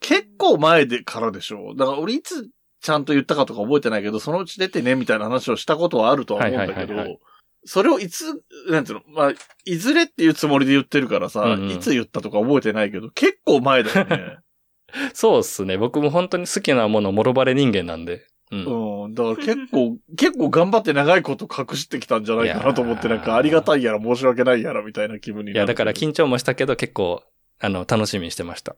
[0.00, 1.74] 結構前でからでしょ。
[1.76, 2.48] だから俺いつ
[2.80, 7.20] ちゃんと言ったかとか覚えてないけど、そのうち出てね、みたいな話をしたことはあるとは思うんだけはいはいはいはど、
[7.64, 8.24] それをいつ、
[8.70, 9.32] なんていうの、まあ、
[9.64, 14.38] いずれっていうつもりで言ってるからさ、うんうんいつ言ったとか覚えてないけど、結構前だよね。
[15.14, 15.76] そうっすね。
[15.76, 18.26] 僕も本当に好きなもの、もろバレ人間なんで。
[18.50, 19.04] うん。
[19.04, 19.14] うん。
[19.14, 25.56] だから結構、 結構頑張って長いこと隠してきたんじゃないかなと思って、なんかありがたいやら申し訳ないやらみたいな気分になる。
[25.56, 27.22] いや、だから緊張もしたけど、結構、
[27.60, 28.76] あの、楽しみにしてました。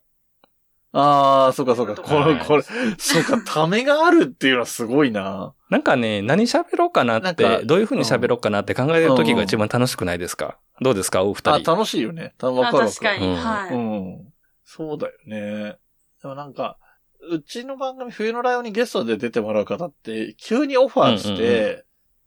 [0.95, 1.95] ああ、そうかそうか。
[1.95, 2.63] これ、はいこれ、
[2.99, 5.55] そうか、ためがあるっていうのはすごいな。
[5.71, 10.59] なんかね、何喋ろうかなって、どういう風に喋ろうかなって考える時が一番楽しくないですか？
[10.83, 11.25] どうですか？
[11.25, 11.73] お二あ、人。
[11.75, 12.35] 楽しいよね。
[12.37, 13.75] たわあかるわ確かに、うんはい。
[13.75, 14.33] うん。
[14.65, 15.77] そうだよね。
[16.23, 16.79] でもなんか、
[17.31, 21.85] うちの番組、冬のライオンにゲストで出てもらう方って、急にオファーして、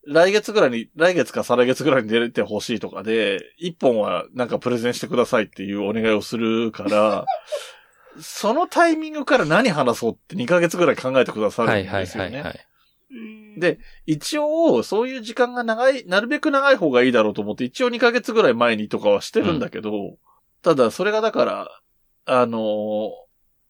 [0.07, 7.25] 来月ぐらいに、来月か再来月ぐらいに出てほしいとかで、一本はなんかプレゼンしてくださいっていうお願いをするから、
[8.21, 12.37] そのタイミングから何話そうって2ヶ月ぐらい考えてくださるんはいはいですよね。
[12.37, 12.67] はいはい。
[13.11, 20.17] うんで、一応、そういう時間が長い、なるべく長い方がいいだろうと思って、一応2ヶ月ぐらい前にとかはしてるんだけど、
[20.61, 21.81] ただ、それがだから、
[22.25, 23.24] あのー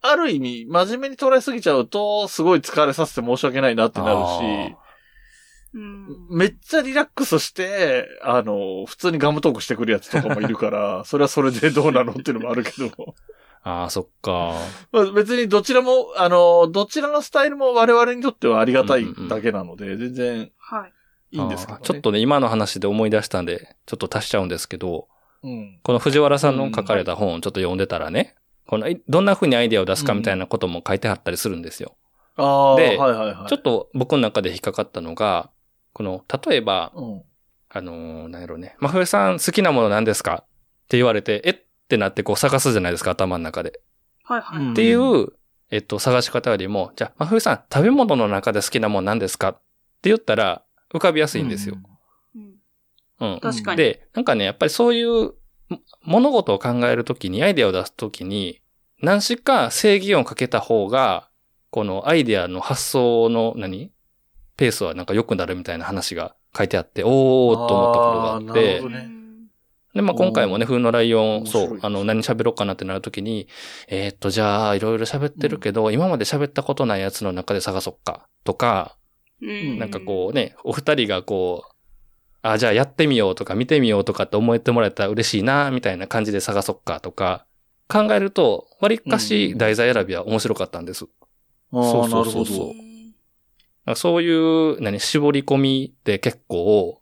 [0.09, 4.75] ある意味、真面目に捉えすぎちゃうと、すごい疲れさせて申し訳ないなってなるし、
[5.73, 12.89] うんめっちゃリラックスして、あのー普通にガムトークしてくるやつとかもいるから、 それはそれでどうなのっていうのもあるけど、
[13.63, 14.53] ああ、そっか。
[14.93, 20.93] まあ別にどちらも、あのーどちらのスタイルも我々にとってはありがたいだけなので、全然はい。
[21.31, 21.83] いいんですけど、ね。
[21.83, 25.09] ちょっとね、今の話で思い出したんで、ちょっと足しちゃうんですけど、
[25.43, 25.79] うん。
[25.83, 28.35] この藤原さんの書かれた本をちょっと読んでたらね、
[28.67, 31.95] この、いどんな風にアイデアを出すかみたいなことも書いてあったりするんですよ。
[32.37, 33.49] ああ、ではいはいはい。
[33.49, 35.49] ちょっと僕の中で引っかかったのが、
[35.93, 37.21] この、例えば、うん。
[37.69, 40.47] あのーなんやろうね、真冬さん好きなもの何ですかっ
[40.87, 41.57] て言われて、えっ
[41.89, 43.81] てなってこう探すじゃないですか、頭の中で。
[44.23, 44.59] はいはい。
[44.59, 45.27] うんっていう、
[45.71, 49.53] えっと、探し方よりも、じゃあ、真冬さん、食べ物の中で好きなもの何ですかっ
[50.01, 51.75] て言ったら、浮かびやすいんですよ。
[52.35, 52.55] うん
[53.19, 53.39] うん。
[53.41, 53.77] 確かに。
[53.77, 55.33] で、なんかね、やっぱりそういうも
[56.03, 58.61] 物事を考えるときに、アイデアを出すときに、
[59.01, 61.29] 何しか制限をかけた方が、
[61.69, 63.91] このアイデアの発想の何？
[64.57, 68.81] ペースはなんか良くなるみたいな話が書いてあって、おーと思ったことがあって。
[69.93, 73.47] で、まあ今回もね、冬のライオン、そう、あの、何喋ろうかなってなるときに、
[73.87, 78.97] えーっと、じゃあ、いろいろ喋ってるけど、今まで喋ったことないやつの中で探そっか、とか、
[79.41, 79.77] うん。
[79.79, 81.74] なんかこうね、お二人がこう、
[82.47, 87.47] あ、じゃあやってみようとか見てみようとかって思ってもらえたら嬉しいな、みたいな感じで探そっかとか、
[87.87, 91.05] 考えると、割かし題材選びは面白かったんです。
[91.71, 92.75] ああ、そうなるほそうそうそう
[93.87, 93.95] ど。
[93.95, 94.31] そうい
[94.77, 97.01] う、何、絞り込みって結構、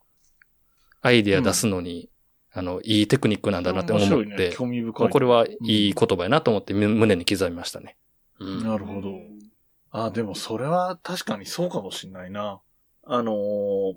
[1.01, 2.09] アイディア出すのに、
[2.53, 4.37] あの、いいテクニックなんだなって思っ面白いね。
[4.37, 5.09] て、興味深い。
[5.09, 7.97] これはいい言葉やなと思ってむ胸に刻みましたね。
[8.39, 9.19] うんなるほど。
[9.91, 12.61] あ、でもそれは確かにそうかもしんないな。
[13.05, 13.95] あのー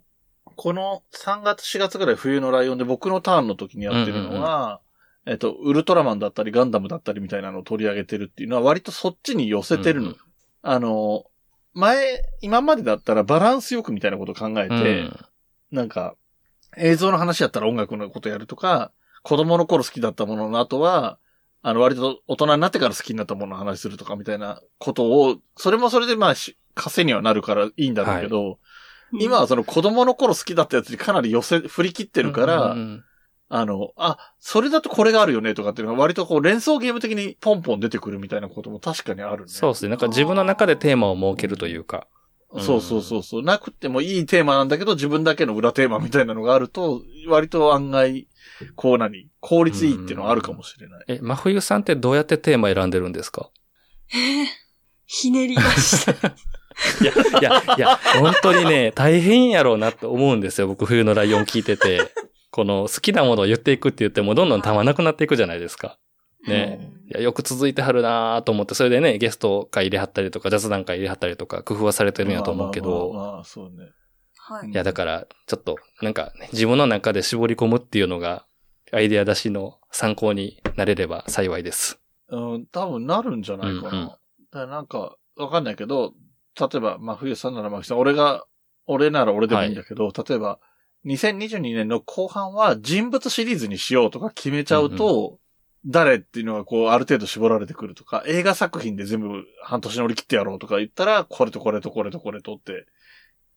[0.55, 4.81] この3月4月ぐらい冬のライオンで僕のターンの時にやってるのは、
[5.27, 10.07] えっと、ウルトラマンだったりガンダムだったりみたいなのを取り上げてるっていうのは割とそっちに寄せてるの。
[10.09, 10.19] うんうん。
[10.63, 11.37] あのー
[11.77, 15.27] 前、今までだったらバランスよくみたいなことを考えて、うん。
[15.71, 16.17] なんか、
[16.79, 21.19] 映像の話やったら音楽のことやるとか、子供の頃好きだったものの後は、
[21.61, 28.59] あの、割と大人になってから好きになったものの話するとかみたいなことを、それもそれでまあし、稼にはなるからいいんだろうけど、
[29.13, 33.05] 今はその子供の頃好きだったやつにかなり寄せ、振り切ってるから、うんうん
[33.49, 39.49] あの、あ、それだとこれがあるよねとかっていうのが割とこう連想ゲーム的にポンポン出てくるみたいなことも確かにあるね。
[39.49, 39.91] そうですね。
[39.91, 42.09] なんか自分の中でテーマを設けるというか。
[42.51, 43.43] うんそうそうそうそう。
[43.43, 48.27] なくてもいいテーマなんだけど、自分だけの裏テーマみたいなのがあると、割と案外、
[48.77, 51.05] こう何効率いいっていうのはあるかもしれない。
[51.09, 53.51] え、真冬さんってどうやってテーマ選んでるんですか？
[54.13, 54.47] えー
[55.05, 56.15] ひねり出した。
[57.01, 60.67] いや、いや、いや、本当にね、大変やろうなって思うんですよ。
[60.69, 62.13] 僕、冬のライオン聞いてて。
[62.57, 65.99] この好きなものを言っていくって言っても、どんどんたまなくなっていくじゃないですか。
[66.49, 73.91] ねいや、よく続いてはるなと思って、それでね、ゲスト会入れはったりとか、雑談会入れはったりとか、工夫はされてるんやと思うけまあまあど、まあまあ、そうね。
[74.39, 74.75] はいい。
[74.75, 78.47] や、だから、ちょっと、なんか、ね、自分の中で絞り込むっていうのが、
[78.91, 82.01] アイデア出しの参考になれれば幸いです。
[82.31, 83.89] うん、多分なるんじゃないかな。
[83.91, 84.11] うんうん
[84.53, 86.15] だからなんか、わかんないけど、
[86.59, 88.45] 例えば、真冬さんなら真冬さん、俺が、
[88.87, 90.59] 俺なら俺でもいいんだけど、例えば、
[91.05, 95.39] 2022年の後半は人物シリーズにしようとか決めちゃうと、
[95.87, 102.87] 誰っていうのがこう、ある程度絞られてくるとか、映画作品で全部半年乗り切ってやろうとか言ったら、これとこれとこれとこれとって、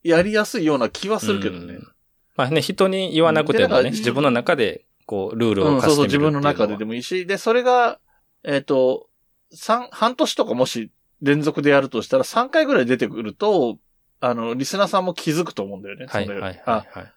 [0.04, 1.74] やりやすいような気はするけどね。
[1.74, 1.88] うん。
[2.36, 8.00] まあね、人に言わなくてもね、自分の中で、こう、ルールをうん、課そうそう、自分の中ででもいいし、で、それが、
[8.44, 9.10] えっ、と、
[9.52, 13.78] 三、半年とかもし連続でやるとしたら3回ぐらい出てくると、
[14.22, 16.06] あの、リスナーさんも気づくと思うんだよね。
[16.08, 17.14] はい、それはい、はいあ、はい。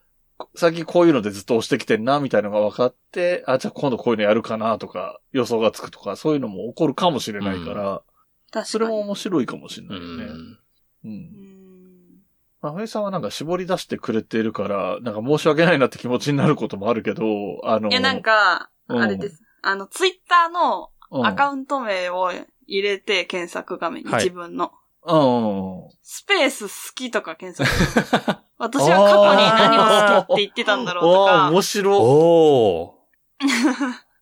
[0.55, 8.03] 最近こういうのでずっと押してきてんな、みたいなのが分かって、あ、じゃあ今度こういうのやるかな、とか、予想がつくとか、そういうのも起こるかもしれないから、
[8.51, 8.67] 確かに。
[8.67, 10.25] それも面白いかもしれうないよね。
[10.25, 10.29] ん。
[10.29, 10.59] うん
[11.05, 11.09] う。
[11.09, 11.53] ん。
[12.61, 17.25] まあ、ふえさんはなんか絞り出してくれているから、なんか申し訳ないなって気持ちになることもあるけど、
[17.65, 19.43] あの、いや、なんか、うんあれです。
[19.63, 22.33] あの、ツイッターのうん、アカウント名を
[22.73, 24.73] 入れて検索画面にはい自分の。
[25.05, 25.91] うん。
[26.03, 27.69] スペース好きとか検索。
[28.57, 31.51] 私は過去に何を好きって言ってたんだろうとおー、か。
[31.51, 31.99] 面白い。
[32.01, 34.03] おー。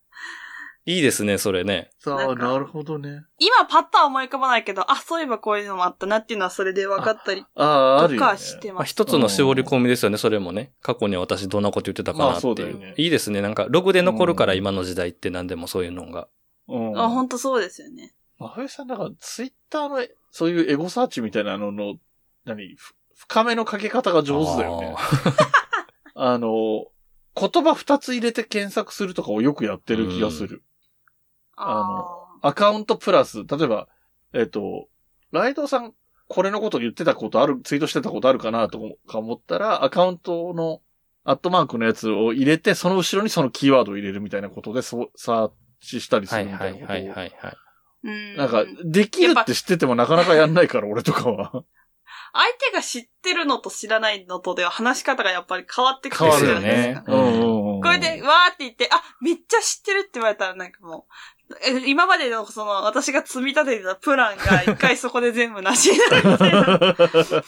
[0.86, 1.90] いいですね、それね。
[1.98, 3.22] さあ、なんかなるほどね。
[3.38, 8.26] 今パッとは思い浮かばないけど、あ、そういえばこういうのもあったなっていうのはそれで分かったりああ、あるとよね。
[8.26, 8.90] かしてまあ、ます。
[8.90, 10.72] 一つの絞り込みですよね、それもね。
[10.80, 12.72] 過去に私どんなこと言ってたかなってうだいう。
[12.72, 13.42] よねいいですね。
[13.42, 16.28] なんか、ログで残るからうん今の時代って何でもそういうのが。
[16.66, 16.98] うん。
[16.98, 18.14] あ、本当そうですよね。
[18.40, 21.96] まふえさん、だから、ツイッターの、そういうエゴサーチみたいなのの、
[22.46, 24.96] 何、ふ深めのかけ方が上手だよね。
[26.16, 26.86] あの、
[27.36, 30.64] 言葉二つ入れて検索するとかをよくやってる気がする。
[31.54, 33.88] あアカウントプラス、例えば、
[34.32, 34.88] えっ、と、
[35.32, 35.94] ライドさん、
[36.26, 40.80] これのこと言ってたことある、ツイートしてたことあるかなとか思ったら、アカウントの
[41.24, 45.50] アットマークのやつを入れて、その後ろにそのキーワードを入れるみたいなことで、そう、サー
[45.82, 47.69] チしたりすはいるみたはいいはいなことを。
[48.02, 51.64] なんか、できるって知っててもなかなかやんないから、俺とかは。
[52.32, 57.12] 相手が知ってるのと知らないのとでは話し方がやっぱり変わってくるじ変わるよゃないですか。
[57.12, 57.16] ね。
[57.82, 61.06] これで、わーって言って、あ、めっちゃ知ってるって言われたらなんかも
[61.50, 66.96] う、え今までのその、私が積み立ててたプランが一回そこで全部なしになるみたいな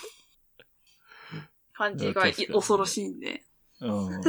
[1.74, 3.44] 感じがい確かに恐ろしいんで。
[3.80, 4.20] うん。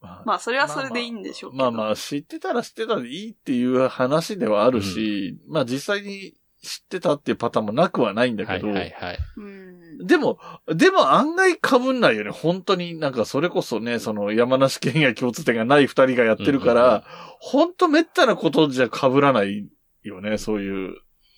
[0.00, 1.70] まあまあ、それはそれでいいんでしょうけど。
[1.72, 9.18] まあまあ、知ってたら知ってたでいいっていう話ではあるし、まあ実際に知ってたっていうパターンもなくはないんだはいけど、はいはい。
[9.36, 10.06] うん。
[10.06, 12.30] でも、でも案外被んないよね。
[12.30, 17.02] 本当になんかそれこそね、その山梨県や共通点がない二人がやってるから、うんうんうん
[17.40, 19.68] 本当めったなことじゃ被らない
[20.02, 20.38] よね。
[20.38, 20.96] そういう、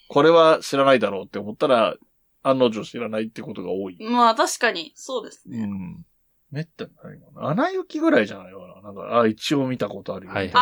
[0.09, 1.94] これは知らないだろうって思ったら、
[2.42, 3.99] 案の定知らないってことが多い。
[4.01, 5.59] まあ確かに、そうですね。
[5.59, 6.07] うん。
[6.51, 7.49] めったにないもんな。
[7.49, 8.83] 穴行きぐらいじゃないかな。
[8.83, 10.33] なんか、あ、一応見たことあるよ。
[10.33, 10.59] はいはいあ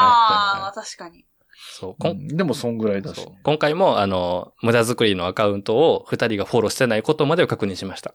[0.57, 1.25] あ、まあ確かに。
[1.59, 1.91] そう。
[1.93, 3.41] うこんんでもそんぐらいだし、そうね。
[3.43, 8.15] 今回も、あの、無駄作りのアカウントを二人がフォローしてないことまでを確認しました。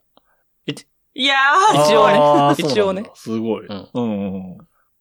[1.15, 3.09] いやー、一応ね一応ね。
[3.13, 3.67] すごい。
[3.67, 4.57] うんうんうん。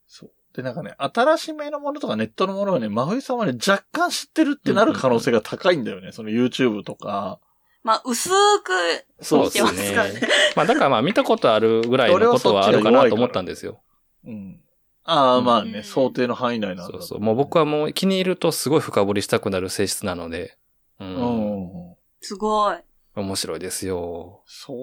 [0.06, 0.30] そう。
[0.54, 6.12] で、なんかね、新しめのものとかネットのものはね、真冬さんはね、若干知ってるってなる可能性が高いんだよね。
[6.12, 7.40] その YouTube とか。
[7.82, 8.34] まあ薄く
[9.20, 10.20] そう見てますからね。
[10.56, 13.80] まあだからまあ見たことあるぐらいのことはあるかなと思ったんですよ。
[14.24, 14.60] うん。
[15.04, 17.20] ああ、うんまあね、うん想定の範囲内なんだそうそう。
[17.20, 20.56] もう僕はもう気に入るとすごい深掘りしたくなる性質なので、
[21.00, 21.04] う。
[21.04, 21.96] うんん。
[22.20, 22.76] すごい。
[23.16, 24.42] 面白いですよ。
[24.46, 24.76] そう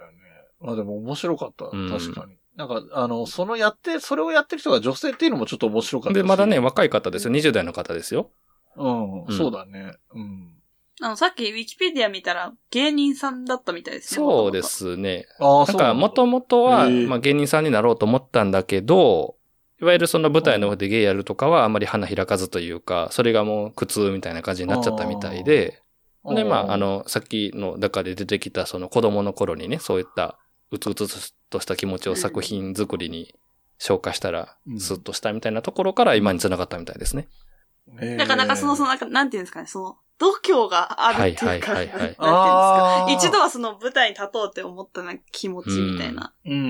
[0.00, 0.18] だよね。
[0.60, 1.66] まあでも面白かった。
[1.70, 2.36] うん確かに。
[2.56, 7.32] なんか、あの、そのやって、それをやってる人が女性っていうのもちょっと面白かったしで、まだね、若い方ですよ。
[7.32, 8.30] 20代の方ですよ。
[8.76, 9.94] うん、うんそうだね。
[10.14, 10.53] うん。
[11.00, 14.16] あの、さっきウィキペディア見たら芸人さんだったみたいですね。
[14.16, 14.62] そうで。
[14.62, 15.26] すね。
[15.40, 19.36] ああ、なんか、もともとは、まあ芸人さんになろうと思ったんだけど、
[19.80, 25.82] いわゆるその舞台の方で芸やるとかはあまり花開かずというか、それがもう苦痛みたいな感じになっちゃったみたいで、
[26.24, 30.38] で、まあ、あ、の、さっきの中で出てきたその子供の頃にね、そういった
[30.70, 33.34] うつうつとした気持ちを作品作りに
[33.78, 37.28] 消化したらう、んスッとしたみたいなところから今に繋がったみたいですね。
[38.00, 43.28] えーなかなかその、その、なんかなんていうんですかね、その、度胸があるっていうか、はいはいはいはいなんていうんですか。
[43.28, 46.32] 一度はその舞台に立とうって思ったな気持ちみたいな。
[46.46, 46.60] うんうん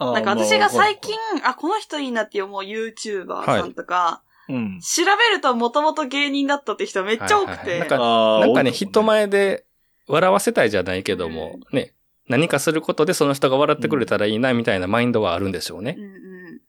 [0.00, 0.14] うん。
[0.14, 4.80] なんか私が最近あ、あ、この人いいなって思う YouTuber さんとか、うん。
[4.80, 7.98] 調べるともともと芸人だったって人めっちゃ多くてはいはいはいなんか
[8.40, 9.64] なんかね、人前で
[10.06, 11.94] 笑わせたいじゃないけども、ね、
[12.28, 16.04] 何かすることでその人が笑ってくれたらいいなみたいなマインドはあるんでしょうねうん。
[16.04, 16.60] うん。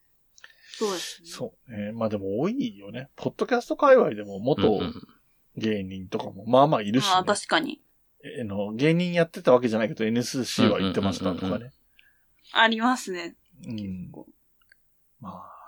[0.77, 1.29] そうですね。
[1.29, 1.91] そうね。
[1.93, 3.09] まあでも多いよね。
[3.15, 4.93] ポッドキャスト界隈でもうん元うん
[5.59, 7.81] 芸人とかもまあまあいるし、ねまあ確かに。
[8.39, 11.71] えの芸人やってたわけじゃないけど NSC は行ってましたとうんうんうんかね。
[12.53, 13.35] ありますね。
[13.65, 14.11] うん。
[15.21, 15.59] まあ。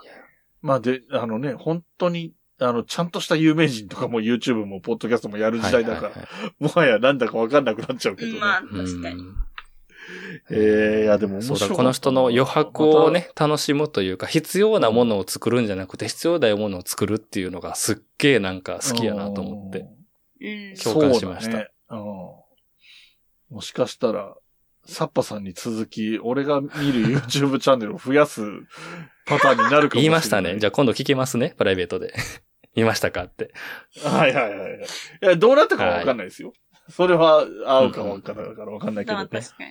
[0.62, 8.39] まあで、あのね、本当に、あの、ちゃんとした有名人とかも YouTube もポッドキャストもやる時代だから、はいはいはいもはやなんだかわかんなくなっちゃうけどね。
[8.39, 9.24] まあうん確かに。
[10.51, 19.86] ええいやでも面そうだ、白この人の余白をね、楽しむというか、必要なものを作るんじゃなくて、必要ないものを作るっていうのがすっげえなんか好きやなと思って。。
[20.41, 20.76] うん。
[20.76, 21.70] 共感しました。
[23.49, 24.36] もしかしたら、
[24.86, 28.41] サッパさんに続き、俺が見る YouTube チャンネルを増やす
[29.26, 29.89] パターンになるかもしれない。
[29.95, 30.57] 言いましたね。
[30.57, 32.14] じゃあ今度聞きますね、プライベートで。
[32.74, 33.53] 言いましたかって。
[34.01, 34.80] はいはいはいはい。
[34.80, 36.53] いや、どうなったかわかんないですよ。
[36.92, 39.28] それは合うかわかんないからわかんないけどまあ。
[39.28, 39.64] 確か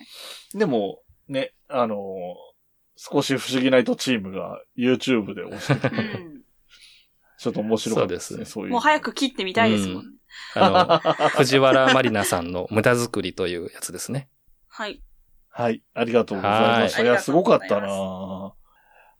[0.53, 0.59] に。
[0.59, 2.51] でも、ね、あのー
[3.03, 6.41] 少し不思議ないとチームが YouTube で押してて、うん。
[7.39, 8.71] ちょっと面白かったですね、そそういう。
[8.73, 10.11] もう早く切ってみたいですもんね。
[10.53, 14.29] あの、 藤原まりなさんの無駄作りというやつですね。
[14.67, 15.01] はい。
[15.49, 16.51] はい、ありがとうござい
[16.83, 16.99] ました。
[16.99, 18.53] はいいや、すごかったな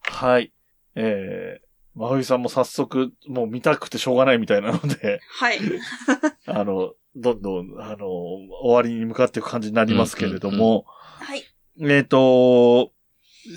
[0.04, 0.54] はい。
[0.93, 5.60] えー、まふいさんも早速、もう見たくてしょうがないみたいなので、はい。
[6.45, 11.43] あの、どんどん、あの、終わりに向かっていく感じになりますけれども、はい。
[11.80, 12.91] えっ、と、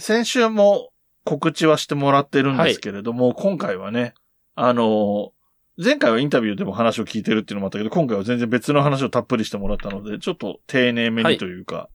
[0.01, 0.91] 先週も
[1.25, 4.15] 告知はしてもらってるんですけれども、今回はね、
[4.55, 5.33] あの、
[5.77, 11.89] 前回はインタビューでも話を聞いてるっていうのもあったけど、今回は全然別の話をたっぷりしてもらったので、ちょっと丁寧めにというか、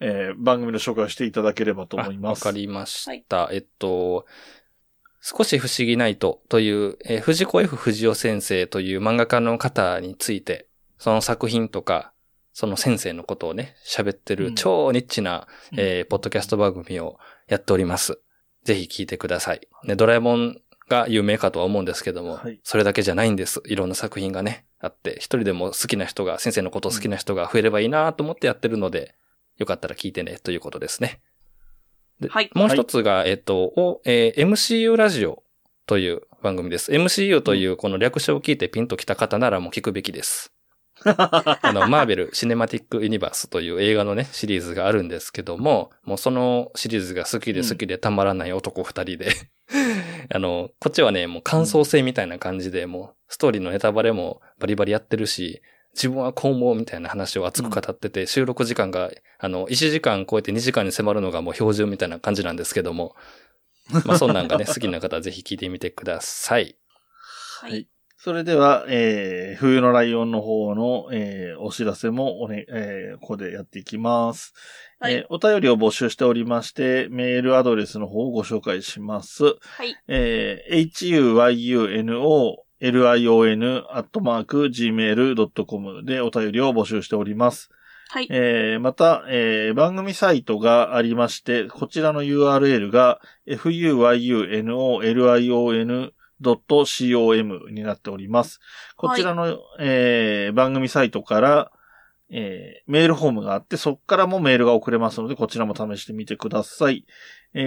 [0.00, 2.44] えー番組の紹介をしていただければと思います。
[2.44, 3.50] あわかりました。
[3.52, 4.24] えっと、
[5.20, 10.66] 少し不思議ナイトという、えー藤子 F 不二雄先生という漫画家の方について、
[10.98, 12.12] その作品とか、
[12.52, 15.46] その先生のことをね、喋ってるうん超ニッチな、
[15.76, 17.18] えーポッドキャスト番組を
[17.48, 18.18] やっております。
[18.64, 19.60] ぜひ聞いてください。
[19.84, 23.62] ね、ドラえもんが有名かとは思うんですけども、はいそれだけじゃないんです。
[23.66, 29.14] いろんな作品がね、あって、一人でも好きな人が、先生のことを好きな人が増えればいいなと思ってやってるので、
[29.58, 31.20] よかったら聞いてね、ということですね。
[32.20, 32.50] ではい。
[32.54, 35.42] もう一つが、えっと、おえー MCU ラジオ
[35.86, 36.92] という番組です。
[36.92, 40.52] MCU というこの略称を聞いてピンときた方ならもう聞くべきです。
[41.04, 49.30] あの、マーベル・シネマティック・ユニバースという映画のね、シリーズがあるんですけども、もうそのシリーズが好きで好きでたまらない男二人で、
[50.32, 55.62] あの、こっちはね、もう感想性みたいな感じで、もうストーリーのネタバレもバリバリやってるし、
[55.94, 63.16] 自分はこう思うみたいな話を熱く語ってて、収録時間が、あの、1時間超えて2時間に迫るのがもう標準みたいな感じなんですけども、
[64.06, 66.76] まあそんなんがね、好きな方はぜひ聞いてみてください。
[67.60, 67.88] はい。
[68.22, 74.52] それでは、えー、冬のライオンの方の、えー、お知らせもおね、えー、ここでやっていきます。
[75.00, 79.44] はいえーお便りを募集しておりまして、メールアドレスの方をご紹介します。
[79.44, 79.96] はい。
[80.06, 87.70] えー、huyuno, lion, アットマーク、gmail.com でお便りを募集しております。
[88.08, 88.28] はい。
[88.28, 93.20] えーまた、えー番組サイトがありまして、こちらの URL が
[96.42, 98.60] fuyunolion.com になっております。
[98.96, 101.70] こちらの、えー番組サイトから、
[102.30, 107.04] えーメールフォームがあって、そこからもメールが送れますので、こちらも試してみてください。
[107.54, 107.60] え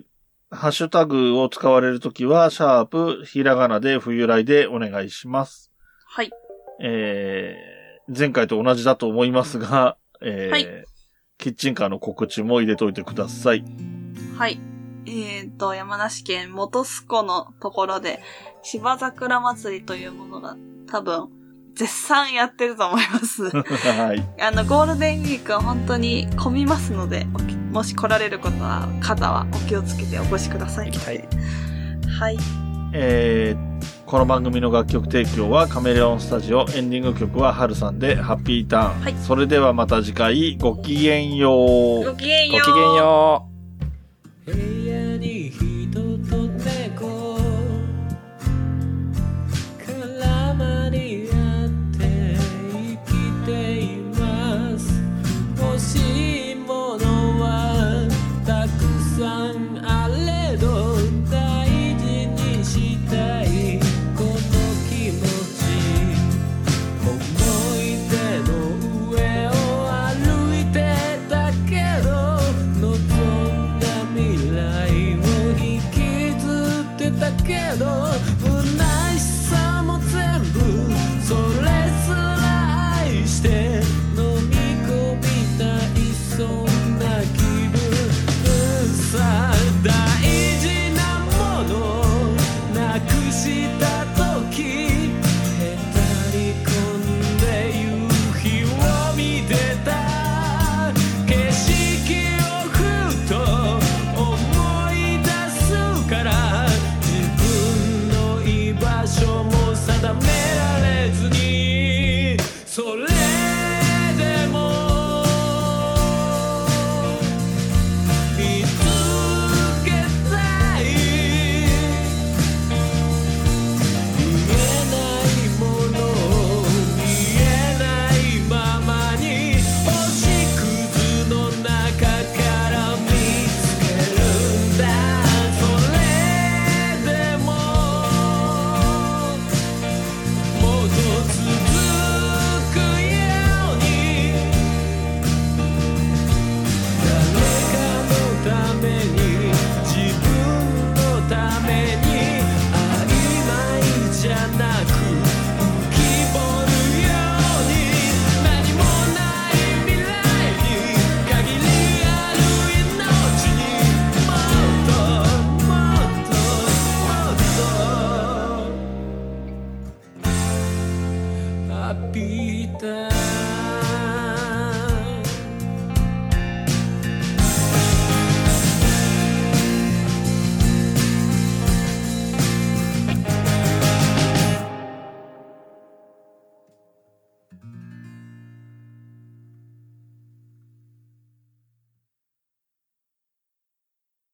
[0.00, 0.02] ー
[0.50, 5.70] ハッシュタグを使われるときは、シャープ、ひらがなで冬来でお願いします。
[6.06, 6.30] はい。
[6.82, 10.84] えー、前回と同じだと思いますが、えーはい
[11.40, 13.64] キッチンカーの告知も入れといてください。
[14.36, 14.60] はい。
[15.06, 18.20] えっ、と、山梨県元栖湖のところで、
[18.62, 21.30] 芝桜祭りというものが多分、
[21.74, 23.44] 絶賛やってると思います。
[23.50, 24.42] はい。
[24.42, 27.26] あの、ゴールデンウィークは本当に混みますので、
[27.72, 30.86] もし来られることは、方はお気をつけてお越しください。
[30.86, 31.28] 行きたい。
[32.18, 32.38] はい。
[32.92, 33.70] えー
[34.10, 39.00] この番組の楽曲提供はカメレオンスタジオ、エンディング曲はハルさんでハッピーターン。
[39.02, 42.04] はいそれではまた次回、ごきげんよう。
[42.04, 42.66] ごきげんよう。
[42.66, 43.48] ごきげんよ
[44.48, 44.52] う。
[44.52, 45.52] 部屋に